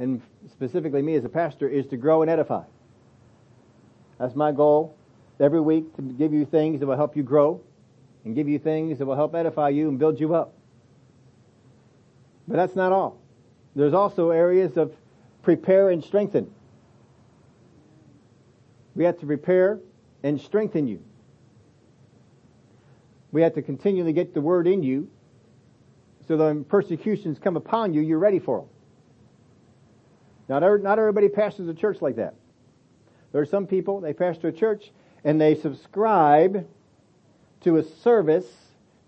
[0.00, 0.20] and
[0.50, 2.64] specifically me as a pastor, is to grow and edify.
[4.18, 4.96] That's my goal
[5.38, 7.60] every week to give you things that will help you grow
[8.24, 10.54] and give you things that will help edify you and build you up.
[12.48, 13.18] But that's not all.
[13.76, 14.92] There's also areas of
[15.42, 16.50] prepare and strengthen.
[18.94, 19.80] We have to prepare
[20.22, 21.02] and strengthen you.
[23.32, 25.08] We have to continually get the word in you
[26.26, 28.68] so that when persecutions come upon you, you're ready for them.
[30.50, 32.34] Not, not everybody pastors a church like that.
[33.30, 34.90] There are some people, they pastor a church,
[35.22, 36.66] and they subscribe
[37.60, 38.48] to a service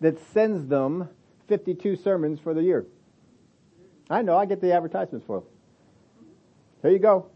[0.01, 1.09] that sends them
[1.49, 2.87] 52 sermons for the year.
[4.09, 5.49] I know, I get the advertisements for them.
[6.81, 7.27] There you go.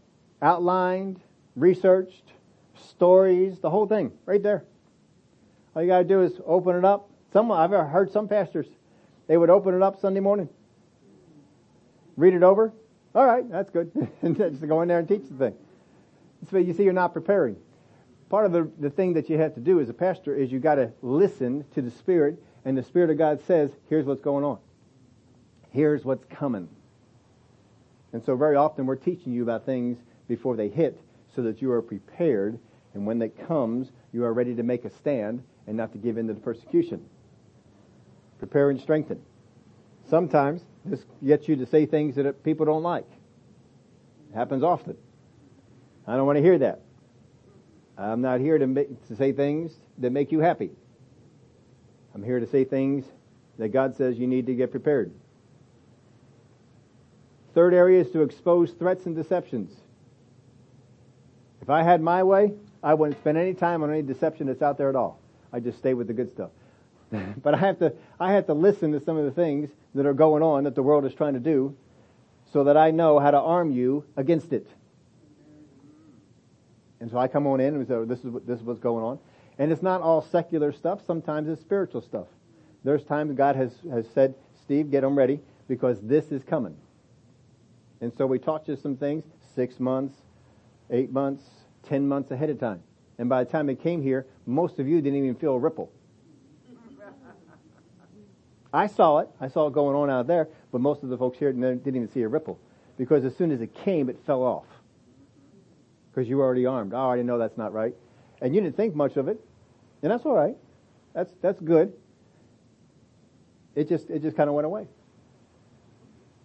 [0.41, 1.19] Outlined,
[1.57, 2.31] researched,
[2.75, 4.63] stories, the whole thing, right there.
[5.75, 7.09] All you gotta do is open it up.
[7.33, 8.67] Some, I've heard some pastors,
[9.27, 10.47] they would open it up Sunday morning,
[12.15, 12.71] read it over.
[13.17, 13.91] All right, that's good.
[14.37, 15.55] just go in there and teach the thing.
[16.51, 17.57] So you see, you're not preparing.
[18.29, 20.59] Part of the, the thing that you have to do as a pastor is you
[20.59, 24.59] gotta listen to the Spirit, and the Spirit of God says, here's what's going on.
[25.71, 26.69] Here's what's coming.
[28.13, 29.97] And so very often we're teaching you about things
[30.27, 31.01] before they hit
[31.35, 32.59] so that you are prepared
[32.93, 36.19] and when that comes, you are ready to make a stand and not to give
[36.19, 37.03] in to the persecution.
[38.37, 39.19] Prepare and strengthen.
[40.07, 43.07] Sometimes this gets you to say things that people don't like.
[44.31, 44.97] It happens often.
[46.07, 46.81] I don't want to hear that.
[47.97, 50.71] I'm not here to, make, to say things that make you happy.
[52.13, 53.05] I'm here to say things
[53.57, 55.11] that God says you need to get prepared.
[57.53, 59.73] Third area is to expose threats and deceptions.
[61.61, 64.77] If I had my way, I wouldn't spend any time on any deception that's out
[64.77, 65.19] there at all.
[65.51, 66.51] I just stay with the good stuff.
[67.13, 67.39] Mm-hmm.
[67.39, 70.13] but I have to, I have to listen to some of the things that are
[70.13, 71.73] going on that the world is trying to do
[72.51, 74.67] so that I know how to arm you against it.
[76.99, 79.05] And so I come on in and say, this is what, this is what's going
[79.05, 79.19] on.
[79.57, 80.99] And it's not all secular stuff.
[81.05, 82.27] Sometimes it's spiritual stuff.
[82.83, 86.75] There's times God has, has said, Steve, get them ready because this is coming.
[88.01, 89.23] And so we taught you some things
[89.55, 90.15] six months,
[90.89, 91.43] eight months,
[91.83, 92.81] ten months ahead of time.
[93.17, 95.91] And by the time it came here, most of you didn't even feel a ripple.
[98.77, 99.29] I saw it.
[99.41, 102.07] I saw it going on out there, but most of the folks here didn't even
[102.11, 102.59] see a ripple.
[102.95, 104.65] Because as soon as it came, it fell off.
[106.11, 106.93] Because you were already armed.
[106.93, 107.95] Oh, I already know that's not right.
[108.39, 109.43] And you didn't think much of it.
[110.03, 110.57] And that's alright.
[111.15, 111.91] That's, that's good.
[113.73, 114.87] It just, it just kind of went away.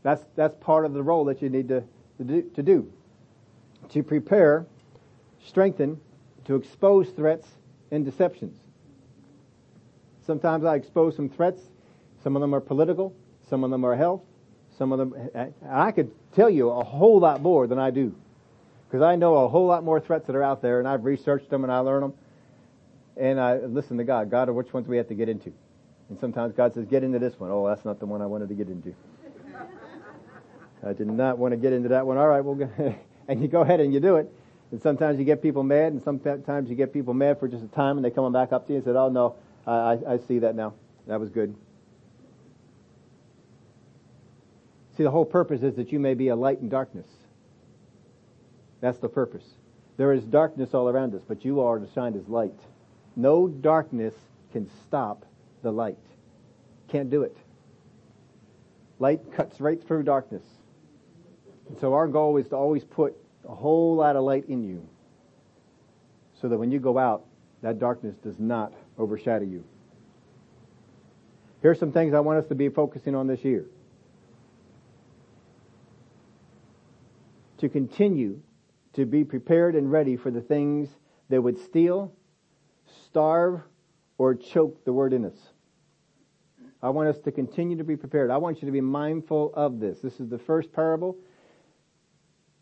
[0.02, 1.84] That's, that's part of the role that you need to,
[2.16, 2.90] to, do, to do.
[3.90, 4.64] To prepare,
[5.44, 6.00] strengthen,
[6.46, 7.46] to expose threats
[7.90, 8.58] and deceptions.
[10.26, 11.60] Sometimes I expose some threats.
[12.22, 13.14] Some of them are political.
[13.48, 14.22] Some of them are health.
[14.78, 15.14] Some of them,
[15.68, 18.14] I could tell you a whole lot more than I do.
[18.88, 21.50] Because I know a whole lot more threats that are out there and I've researched
[21.50, 22.14] them and I learn them.
[23.16, 24.30] And I listen to God.
[24.30, 25.52] God, which ones we have to get into?
[26.08, 27.50] And sometimes God says, get into this one.
[27.50, 28.94] Oh, that's not the one I wanted to get into.
[30.86, 32.16] I did not want to get into that one.
[32.16, 32.70] All right, well,
[33.28, 34.32] and you go ahead and you do it.
[34.72, 37.68] And sometimes you get people mad, and sometimes you get people mad for just a
[37.68, 40.38] time, and they come back up to you and said, "Oh no, I, I see
[40.38, 40.72] that now.
[41.06, 41.54] That was good."
[44.96, 47.06] See, the whole purpose is that you may be a light in darkness.
[48.80, 49.44] That's the purpose.
[49.96, 52.58] There is darkness all around us, but you are to shine as light.
[53.16, 54.14] No darkness
[54.52, 55.24] can stop
[55.62, 55.98] the light.
[56.88, 57.36] Can't do it.
[58.98, 60.44] Light cuts right through darkness.
[61.68, 63.16] And so our goal is to always put
[63.48, 64.86] a whole lot of light in you
[66.40, 67.24] so that when you go out,
[67.62, 69.64] that darkness does not overshadow you.
[71.62, 73.66] Here's some things I want us to be focusing on this year.
[77.62, 78.40] To continue
[78.94, 80.88] to be prepared and ready for the things
[81.28, 82.12] that would steal,
[83.06, 83.60] starve,
[84.18, 85.36] or choke the word in us.
[86.82, 88.32] I want us to continue to be prepared.
[88.32, 90.00] I want you to be mindful of this.
[90.00, 91.16] This is the first parable.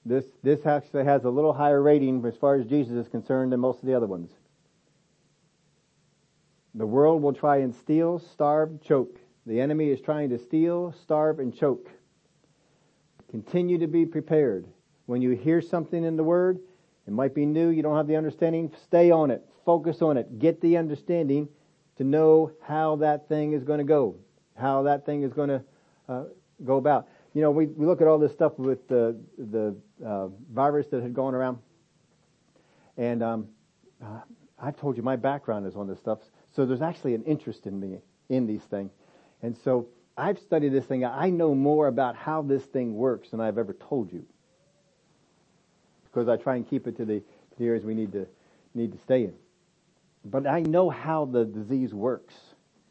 [0.05, 3.61] This, this actually has a little higher rating as far as Jesus is concerned than
[3.61, 4.29] most of the other ones.
[6.75, 9.19] The world will try and steal, starve, choke.
[9.47, 11.89] The enemy is trying to steal, starve, and choke.
[13.31, 14.67] Continue to be prepared.
[15.11, 16.61] When you hear something in the Word,
[17.07, 20.39] it might be new, you don't have the understanding, stay on it, focus on it,
[20.39, 21.49] get the understanding
[21.97, 24.17] to know how that thing is going to go,
[24.57, 25.63] how that thing is going to
[26.09, 26.25] uh,
[26.65, 30.29] go about you know, we, we look at all this stuff with the, the uh,
[30.53, 31.59] virus that had gone around.
[32.97, 33.49] And um,
[34.03, 34.21] uh,
[34.59, 36.19] I've told you my background is on this stuff.
[36.51, 37.99] So there's actually an interest in me
[38.29, 38.91] in these things.
[39.43, 41.05] And so I've studied this thing.
[41.05, 44.27] I know more about how this thing works than I've ever told you.
[46.11, 48.27] Because I try and keep it to the, to the areas we need to,
[48.75, 49.35] need to stay in.
[50.25, 52.35] But I know how the disease works.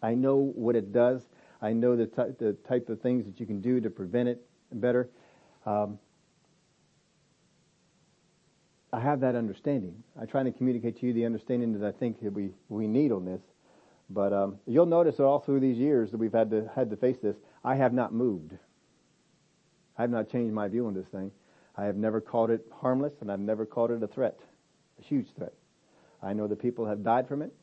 [0.01, 1.21] I know what it does.
[1.61, 4.41] I know the, t- the type of things that you can do to prevent it
[4.71, 5.09] better.
[5.65, 5.99] Um,
[8.91, 10.03] I have that understanding.
[10.19, 13.11] I try to communicate to you the understanding that I think that we, we need
[13.11, 13.41] on this.
[14.09, 16.97] But um, you'll notice that all through these years that we've had to had to
[16.97, 18.53] face this, I have not moved.
[19.97, 21.31] I have not changed my view on this thing.
[21.79, 24.37] I have never called it harmless, and I've never called it a threat,
[24.99, 25.53] a huge threat.
[26.21, 27.53] I know that people have died from it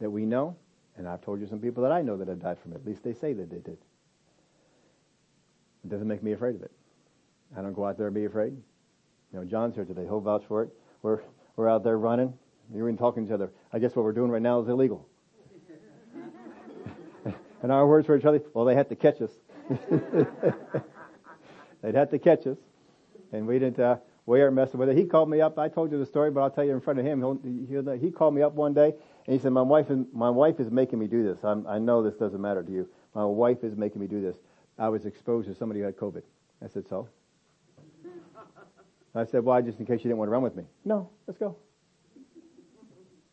[0.00, 0.56] that we know,
[0.96, 2.76] and I've told you some people that I know that have died from it.
[2.76, 3.76] At least they say that they did.
[5.84, 6.72] It doesn't make me afraid of it.
[7.54, 8.56] I don't go out there and be afraid.
[9.30, 10.04] You know, John's here today.
[10.04, 10.70] He'll vouch for it.
[11.02, 11.20] We're,
[11.56, 12.32] we're out there running.
[12.74, 13.50] You're even talking to each other.
[13.74, 15.06] I guess what we're doing right now is illegal.
[17.62, 19.32] and our words for each other, well, they had to catch us.
[21.82, 22.56] They'd have to catch us.
[23.32, 24.96] And we didn't, uh, we aren't messing with it.
[24.96, 25.58] He called me up.
[25.58, 27.20] I told you the story, but I'll tell you in front of him.
[27.20, 28.94] He'll, he'll, he called me up one day
[29.26, 31.38] and he said, my wife is, my wife is making me do this.
[31.42, 32.88] I'm, I know this doesn't matter to you.
[33.14, 34.36] My wife is making me do this.
[34.78, 36.22] I was exposed to somebody who had COVID.
[36.64, 37.08] I said, so?
[39.14, 39.60] I said, why?
[39.60, 40.64] Just in case you didn't want to run with me.
[40.84, 41.56] No, let's go.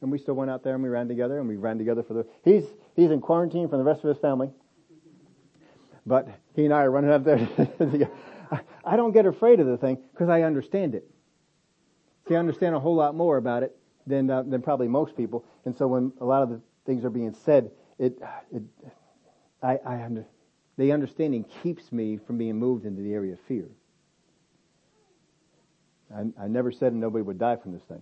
[0.01, 2.13] And we still went out there and we ran together and we ran together for
[2.13, 2.63] the, he's,
[2.95, 4.49] he's in quarantine from the rest of his family.
[6.05, 7.47] But he and I are running up there.
[8.87, 11.09] I don't get afraid of the thing because I understand it.
[12.27, 13.75] See, I understand a whole lot more about it
[14.05, 15.45] than, uh, than probably most people.
[15.65, 18.17] And so when a lot of the things are being said, it,
[18.51, 18.63] it,
[19.61, 20.25] I, I under,
[20.77, 23.67] the understanding keeps me from being moved into the area of fear.
[26.15, 28.01] I, I never said nobody would die from this thing.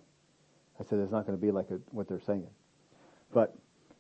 [0.80, 2.48] I said it's not going to be like a, what they're saying.
[3.34, 3.56] But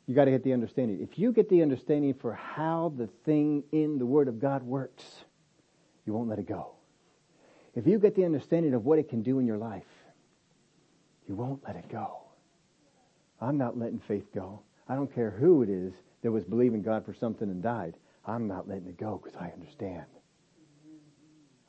[0.05, 0.99] you got to get the understanding.
[1.01, 5.25] If you get the understanding for how the thing in the Word of God works,
[6.05, 6.71] you won't let it go.
[7.75, 9.83] If you get the understanding of what it can do in your life,
[11.27, 12.21] you won't let it go.
[13.41, 14.61] I'm not letting faith go.
[14.87, 17.95] I don't care who it is that was believing God for something and died.
[18.25, 20.05] I'm not letting it go because I understand.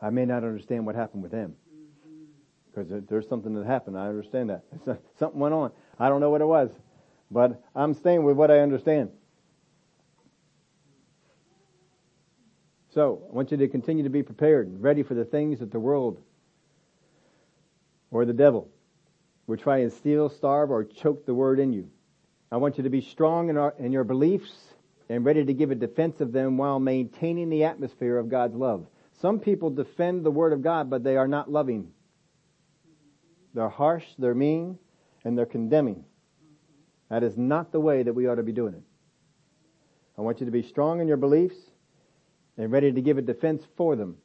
[0.00, 1.56] I may not understand what happened with them
[2.76, 3.98] because there's something that happened.
[3.98, 4.64] I understand that.
[5.18, 5.72] Something went on.
[5.98, 6.70] I don't know what it was,
[7.30, 9.10] but I'm staying with what I understand.
[12.96, 15.70] So, I want you to continue to be prepared and ready for the things that
[15.70, 16.18] the world
[18.10, 18.70] or the devil
[19.46, 21.90] will try and steal, starve, or choke the word in you.
[22.50, 24.50] I want you to be strong in, our, in your beliefs
[25.10, 28.86] and ready to give a defense of them while maintaining the atmosphere of God's love.
[29.20, 31.92] Some people defend the word of God, but they are not loving.
[33.52, 34.78] They're harsh, they're mean,
[35.22, 36.02] and they're condemning.
[37.10, 38.82] That is not the way that we ought to be doing it.
[40.16, 41.56] I want you to be strong in your beliefs
[42.56, 44.16] and ready to give a defense for them.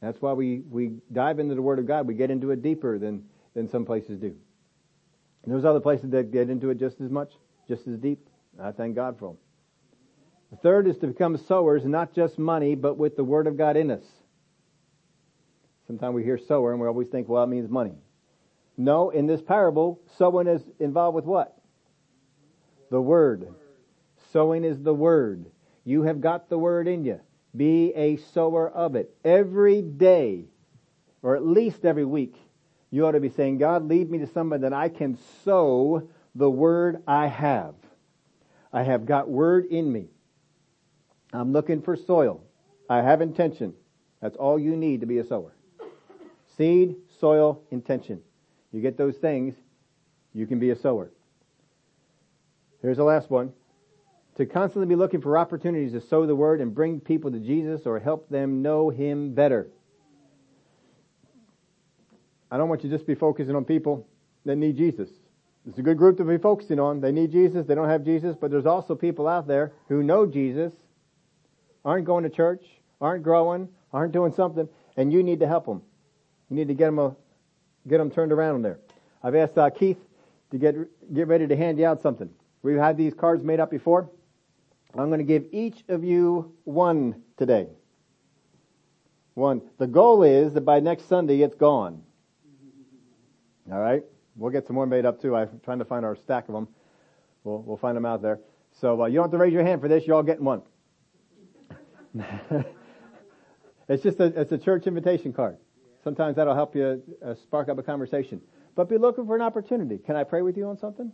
[0.00, 2.06] That's why we, we dive into the Word of God.
[2.06, 3.24] We get into it deeper than,
[3.54, 4.34] than some places do.
[5.42, 7.32] And there's other places that get into it just as much,
[7.68, 8.28] just as deep.
[8.60, 9.38] I thank God for them.
[10.50, 13.76] The third is to become sowers, not just money, but with the Word of God
[13.76, 14.04] in us.
[15.86, 17.94] Sometimes we hear sower and we always think, well, it means money.
[18.76, 21.56] No, in this parable, sowing is involved with what?
[22.90, 23.48] The Word.
[24.32, 25.46] Sowing is the Word.
[25.84, 27.20] You have got the Word in you.
[27.56, 29.14] Be a sower of it.
[29.24, 30.44] Every day,
[31.22, 32.34] or at least every week,
[32.90, 36.50] you ought to be saying, God, lead me to somebody that I can sow the
[36.50, 37.74] word I have.
[38.72, 40.08] I have got word in me.
[41.32, 42.42] I'm looking for soil.
[42.88, 43.74] I have intention.
[44.20, 45.54] That's all you need to be a sower.
[46.56, 48.20] Seed, soil, intention.
[48.72, 49.54] You get those things,
[50.32, 51.10] you can be a sower.
[52.82, 53.52] Here's the last one
[54.36, 57.86] to constantly be looking for opportunities to sow the word and bring people to Jesus
[57.86, 59.68] or help them know Him better.
[62.50, 64.06] I don't want you to just be focusing on people
[64.44, 65.08] that need Jesus.
[65.66, 67.00] It's a good group to be focusing on.
[67.00, 70.26] They need Jesus, they don't have Jesus, but there's also people out there who know
[70.26, 70.72] Jesus,
[71.84, 72.64] aren't going to church,
[73.00, 75.82] aren't growing, aren't doing something, and you need to help them.
[76.50, 77.16] You need to get them, a,
[77.88, 78.78] get them turned around there.
[79.22, 79.98] I've asked uh, Keith
[80.52, 80.76] to get,
[81.12, 82.30] get ready to hand you out something.
[82.62, 84.08] We've had these cards made up before.
[84.94, 87.68] I'm going to give each of you one today.
[89.34, 89.62] One.
[89.78, 92.02] The goal is that by next Sunday it's gone.
[93.70, 94.02] All right?
[94.36, 95.36] We'll get some more made up too.
[95.36, 96.68] I'm trying to find our stack of them.
[97.44, 98.40] We'll, we'll find them out there.
[98.80, 100.06] So uh, you don't have to raise your hand for this.
[100.06, 100.62] You're all getting one.
[103.88, 105.56] it's just a, it's a church invitation card.
[106.04, 108.40] Sometimes that'll help you uh, spark up a conversation.
[108.74, 109.98] But be looking for an opportunity.
[109.98, 111.12] Can I pray with you on something?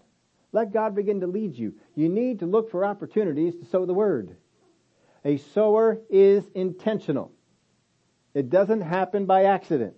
[0.52, 1.74] Let God begin to lead you.
[1.94, 4.36] You need to look for opportunities to sow the word.
[5.24, 7.32] A sower is intentional.
[8.34, 9.94] It doesn't happen by accident.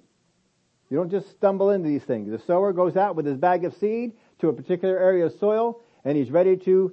[0.91, 2.31] You don't just stumble into these things.
[2.31, 5.81] The sower goes out with his bag of seed to a particular area of soil
[6.05, 6.93] and he's ready to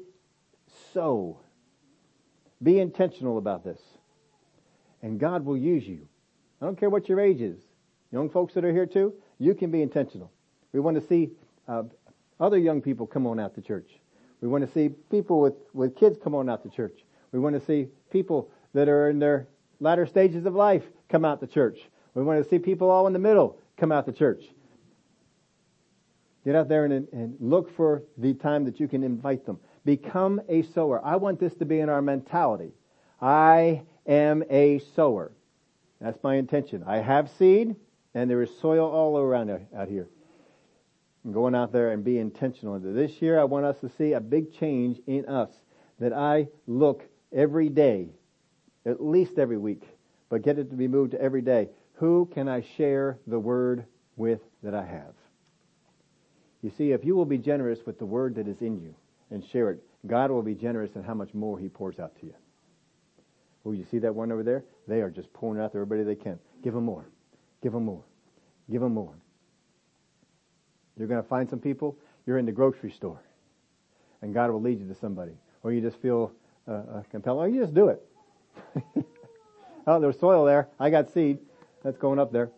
[0.94, 1.40] sow.
[2.64, 3.80] Be intentional about this.
[5.02, 6.08] And God will use you.
[6.62, 7.60] I don't care what your age is.
[8.12, 10.32] Young folks that are here too, you can be intentional.
[10.74, 11.32] We want to see
[11.68, 11.84] uh,
[12.42, 13.90] other young people come on out to church.
[14.42, 17.00] We want to see people with, with kids come on out to church.
[17.32, 19.48] We want to see people that are in their
[19.80, 21.78] latter stages of life come out to church.
[22.16, 24.44] We want to see people all in the middle come out to church.
[26.44, 29.60] Get out there and, and look for the time that you can invite them.
[29.86, 31.00] Become a sower.
[31.06, 32.72] I want this to be in our mentality.
[33.22, 35.32] I am a sower.
[36.00, 36.84] That's my intention.
[36.88, 37.76] I have seed
[38.16, 40.10] and there is soil all around out here.
[41.24, 42.80] I'm going out there and be intentional.
[42.80, 45.52] This year I want us to see a big change in us
[46.00, 48.10] that I look every day,
[48.86, 49.84] at least every week,
[50.30, 51.70] but get it to be moved to every day.
[51.94, 53.86] Who can I share the word
[54.16, 55.14] with that I have?
[56.64, 58.96] You see, if you will be generous with the word that is in you
[59.30, 62.26] and share it, God will be generous in how much more He pours out to
[62.26, 62.34] you.
[63.64, 64.64] Oh, you see that one over there?
[64.88, 66.40] They are just pouring out to everybody they can.
[66.64, 67.06] Give them more.
[67.62, 68.04] Give them more.
[68.72, 69.14] Give them more.
[71.02, 71.98] You're going to find some people,
[72.28, 73.20] you're in the grocery store,
[74.22, 75.32] and God will lead you to somebody.
[75.64, 76.32] Or you just feel
[76.68, 78.06] uh, uh, compelled, or you just do it.
[79.88, 80.68] oh, there's soil there.
[80.80, 81.40] I got seed.
[81.84, 82.52] That's going up there.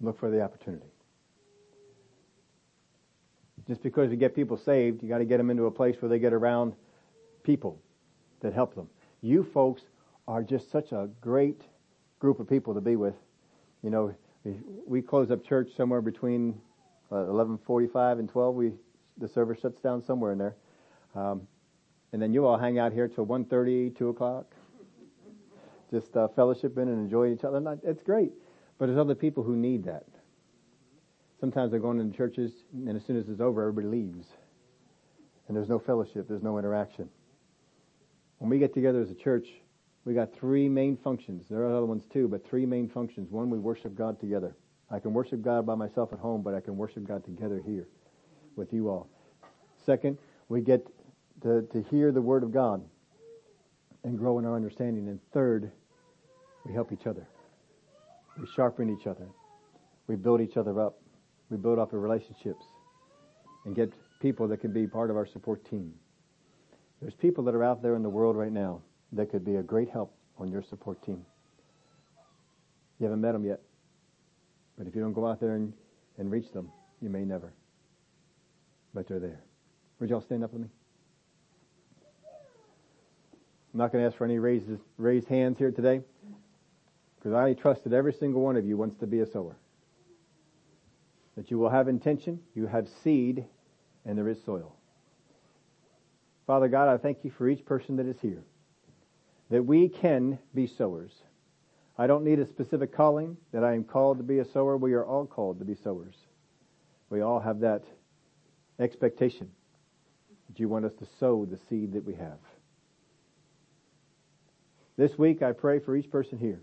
[0.00, 0.86] Look for the opportunity.
[3.68, 6.08] Just because you get people saved, you got to get them into a place where
[6.08, 6.72] they get around
[7.42, 7.78] people
[8.40, 8.88] that help them.
[9.20, 9.82] You folks
[10.26, 11.60] are just such a great
[12.18, 13.16] group of people to be with.
[13.82, 14.14] You know,
[14.86, 16.60] we close up church somewhere between
[17.10, 18.54] uh, 11:45 and 12.
[18.54, 18.72] We
[19.18, 20.56] the service shuts down somewhere in there,
[21.14, 21.46] um,
[22.12, 24.54] and then you all hang out here till 1:30, 2 o'clock,
[25.90, 27.78] just uh, and enjoying each other.
[27.82, 28.32] It's great,
[28.78, 30.06] but there's other people who need that.
[31.38, 34.26] Sometimes they're going into churches, and as soon as it's over, everybody leaves,
[35.48, 37.08] and there's no fellowship, there's no interaction.
[38.38, 39.48] When we get together as a church,
[40.04, 41.46] we got three main functions.
[41.50, 43.30] There are other ones too, but three main functions.
[43.30, 44.56] One, we worship God together.
[44.90, 47.86] I can worship God by myself at home, but I can worship God together here
[48.56, 49.08] with you all.
[49.84, 50.18] Second,
[50.48, 50.86] we get
[51.42, 52.82] to, to hear the Word of God
[54.02, 55.08] and grow in our understanding.
[55.08, 55.70] And third,
[56.64, 57.26] we help each other.
[58.38, 59.28] We sharpen each other.
[60.06, 60.98] We build each other up.
[61.50, 62.64] We build up our relationships
[63.64, 65.92] and get people that can be part of our support team.
[67.00, 69.62] There's people that are out there in the world right now that could be a
[69.62, 71.24] great help on your support team.
[72.98, 73.60] You haven't met them yet.
[74.78, 75.72] But if you don't go out there and,
[76.18, 76.70] and reach them,
[77.00, 77.52] you may never.
[78.94, 79.40] But they're there.
[79.98, 80.68] Would y'all stand up with me?
[83.72, 86.00] I'm not going to ask for any raises, raised hands here today
[87.16, 89.56] because I trust that every single one of you wants to be a sower.
[91.36, 93.44] That you will have intention, you have seed,
[94.04, 94.74] and there is soil.
[96.46, 98.42] Father God, I thank you for each person that is here
[99.50, 101.12] that we can be sowers.
[101.98, 104.76] I don't need a specific calling that I am called to be a sower.
[104.76, 106.14] We are all called to be sowers.
[107.10, 107.84] We all have that
[108.78, 109.50] expectation
[110.48, 112.38] that you want us to sow the seed that we have.
[114.96, 116.62] This week I pray for each person here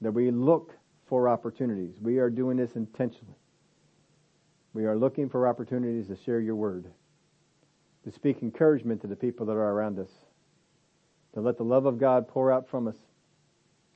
[0.00, 0.72] that we look
[1.08, 1.94] for opportunities.
[2.00, 3.34] We are doing this intentionally.
[4.72, 6.86] We are looking for opportunities to share your word,
[8.04, 10.10] to speak encouragement to the people that are around us
[11.34, 12.96] to let the love of God pour out from us.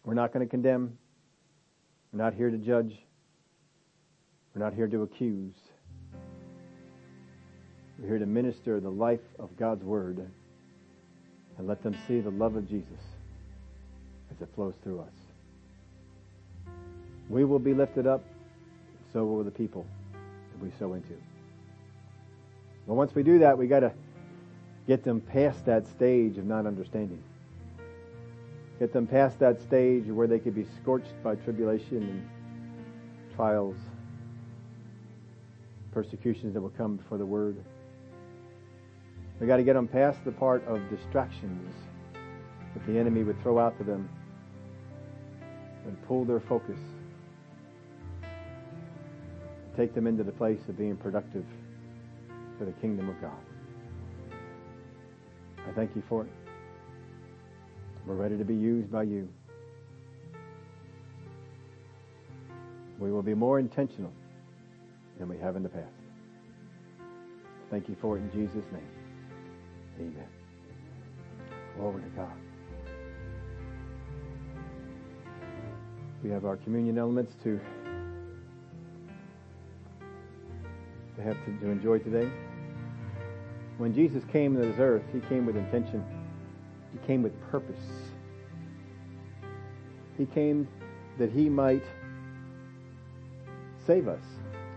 [0.05, 0.97] We're not going to condemn.
[2.12, 2.94] We're not here to judge.
[4.55, 5.55] We're not here to accuse.
[7.98, 10.28] We're here to minister the life of God's Word
[11.59, 13.01] and let them see the love of Jesus
[14.31, 15.12] as it flows through us.
[17.28, 18.23] We will be lifted up,
[19.12, 19.86] so will the people
[20.52, 21.15] that we sow into.
[22.86, 23.93] But once we do that, we got to
[24.86, 27.23] Get them past that stage of not understanding.
[28.78, 32.28] Get them past that stage where they could be scorched by tribulation and
[33.35, 33.77] trials,
[35.93, 37.56] persecutions that will come before the word.
[39.40, 41.74] We got to get them past the part of distractions
[42.74, 44.09] that the enemy would throw out to them
[45.86, 46.78] and pull their focus.
[49.77, 51.44] Take them into the place of being productive
[52.59, 53.32] for the kingdom of God.
[55.69, 56.31] I thank you for it.
[58.07, 59.28] We're ready to be used by you.
[62.99, 64.12] We will be more intentional
[65.19, 65.93] than we have in the past.
[67.70, 68.86] Thank you for it in Jesus' name.
[69.99, 70.28] Amen.
[71.77, 72.32] Glory to God.
[76.23, 77.61] We have our communion elements to,
[81.16, 82.31] to have to, to enjoy today.
[83.78, 86.05] When Jesus came to this earth, he came with intention.
[86.92, 87.80] He came with purpose.
[90.16, 90.68] He came
[91.18, 91.82] that he might
[93.86, 94.22] save us,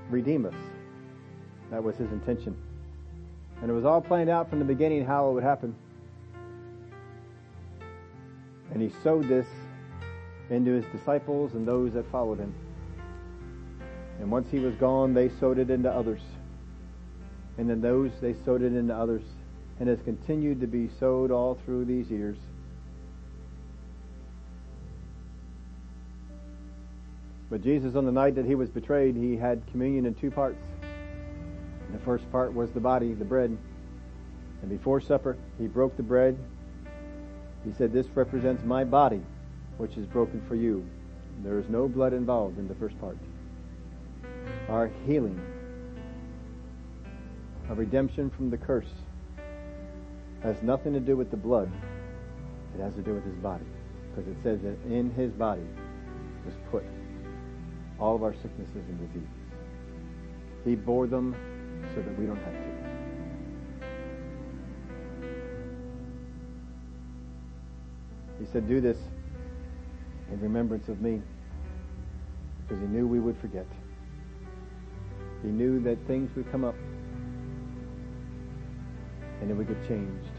[0.09, 0.55] redeem us.
[1.69, 2.55] That was his intention.
[3.61, 5.75] And it was all planned out from the beginning how it would happen.
[8.71, 9.47] And he sowed this
[10.49, 12.53] into his disciples and those that followed him.
[14.19, 16.21] And once he was gone, they sowed it into others.
[17.57, 19.23] And then those, they sowed it into others.
[19.79, 22.37] And has continued to be sowed all through these years.
[27.49, 30.59] But Jesus, on the night that he was betrayed, he had communion in two parts.
[31.91, 33.57] The first part was the body, the bread.
[34.61, 36.37] And before supper, he broke the bread.
[37.63, 39.21] He said, This represents my body,
[39.77, 40.85] which is broken for you.
[41.43, 43.17] There is no blood involved in the first part.
[44.67, 45.39] Our healing,
[47.69, 48.87] our redemption from the curse,
[50.43, 51.71] has nothing to do with the blood.
[52.77, 53.65] It has to do with his body.
[54.09, 55.65] Because it says that in his body
[56.45, 56.83] was put
[57.99, 59.29] all of our sicknesses and diseases.
[60.63, 61.35] He bore them
[61.93, 62.77] so that we don't have to.
[68.39, 68.97] He said, Do this
[70.31, 71.21] in remembrance of me
[72.61, 73.65] because he knew we would forget.
[75.41, 76.75] He knew that things would come up
[79.41, 80.29] and then we get changed.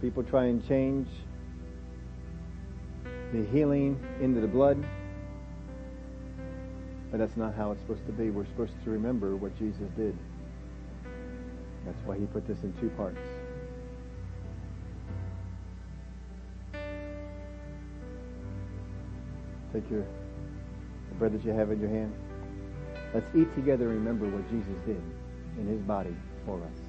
[0.00, 1.08] People try and change
[3.32, 4.82] the healing into the blood,
[7.10, 8.30] but that's not how it's supposed to be.
[8.30, 10.16] We're supposed to remember what Jesus did.
[11.84, 13.18] That's why he put this in two parts.
[19.72, 20.04] Take your
[21.10, 22.12] the bread that you have in your hand.
[23.14, 25.02] Let's eat together and remember what Jesus did
[25.58, 26.14] in his body
[26.44, 26.79] for us.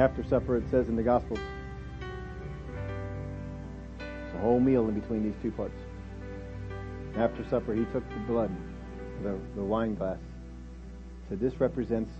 [0.00, 1.40] After supper, it says in the Gospels,
[3.98, 5.78] it's a whole meal in between these two parts.
[7.18, 8.50] After supper, he took the blood,
[9.22, 10.16] the, the wine glass,
[11.28, 12.10] said, This represents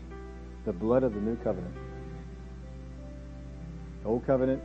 [0.66, 1.74] the blood of the new covenant.
[4.02, 4.62] The old covenant,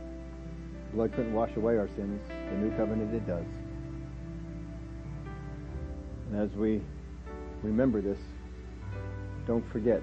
[0.92, 2.20] blood couldn't wash away our sins.
[2.28, 3.46] The new covenant, it does.
[6.30, 6.82] And as we
[7.62, 8.18] remember this,
[9.46, 10.02] don't forget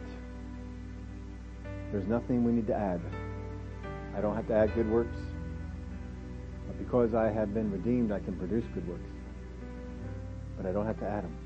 [1.94, 3.00] there's nothing we need to add.
[4.18, 5.16] I don't have to add good works.
[6.66, 9.12] But because I have been redeemed, I can produce good works.
[10.58, 11.38] But I don't have to add them.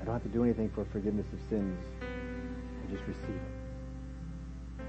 [0.00, 1.78] I don't have to do anything for forgiveness of sins.
[2.02, 4.84] I just receive it.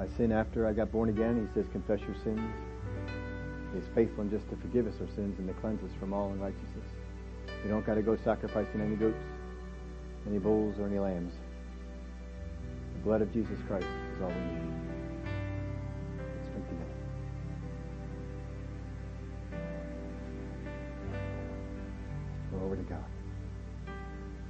[0.00, 2.40] I sin after I got born again, he says, confess your sins.
[3.72, 6.12] He is faithful and just to forgive us our sins and to cleanse us from
[6.12, 6.88] all unrighteousness.
[7.62, 9.22] You don't got to go sacrificing any goats,
[10.26, 11.34] any bulls, or any lambs.
[13.00, 14.60] The blood of Jesus Christ is all we need.
[16.36, 16.92] Let's drink together.
[22.50, 23.04] Glory to God.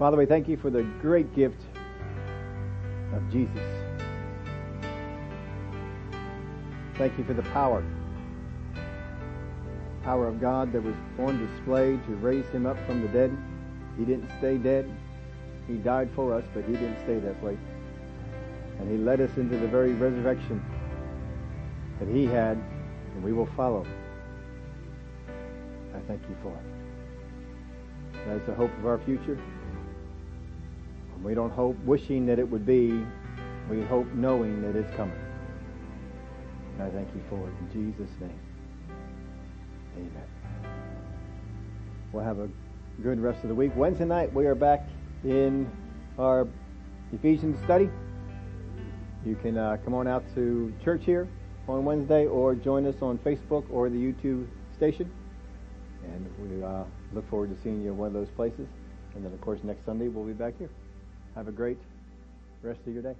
[0.00, 1.62] Father, we thank you for the great gift
[3.14, 3.62] of Jesus.
[6.94, 7.84] Thank you for the power.
[10.02, 13.30] Power of God that was on display to raise him up from the dead.
[13.96, 14.90] He didn't stay dead.
[15.68, 17.56] He died for us, but he didn't stay that way.
[18.80, 20.64] And he led us into the very resurrection
[21.98, 22.56] that he had,
[23.14, 23.86] and we will follow.
[25.94, 28.16] I thank you for it.
[28.26, 29.38] That is the hope of our future.
[31.14, 33.04] And we don't hope wishing that it would be.
[33.68, 35.18] We hope knowing that it's coming.
[36.74, 38.40] And I thank you for it in Jesus' name.
[39.96, 40.24] Amen.
[42.12, 42.48] We'll have a
[43.02, 43.72] good rest of the week.
[43.76, 44.88] Wednesday night we are back
[45.22, 45.70] in
[46.18, 46.48] our
[47.12, 47.90] Ephesians study.
[49.24, 51.28] You can uh, come on out to church here
[51.68, 55.10] on Wednesday or join us on Facebook or the YouTube station.
[56.04, 58.66] And we uh, look forward to seeing you in one of those places.
[59.14, 60.70] And then, of course, next Sunday we'll be back here.
[61.34, 61.78] Have a great
[62.62, 63.14] rest of your day.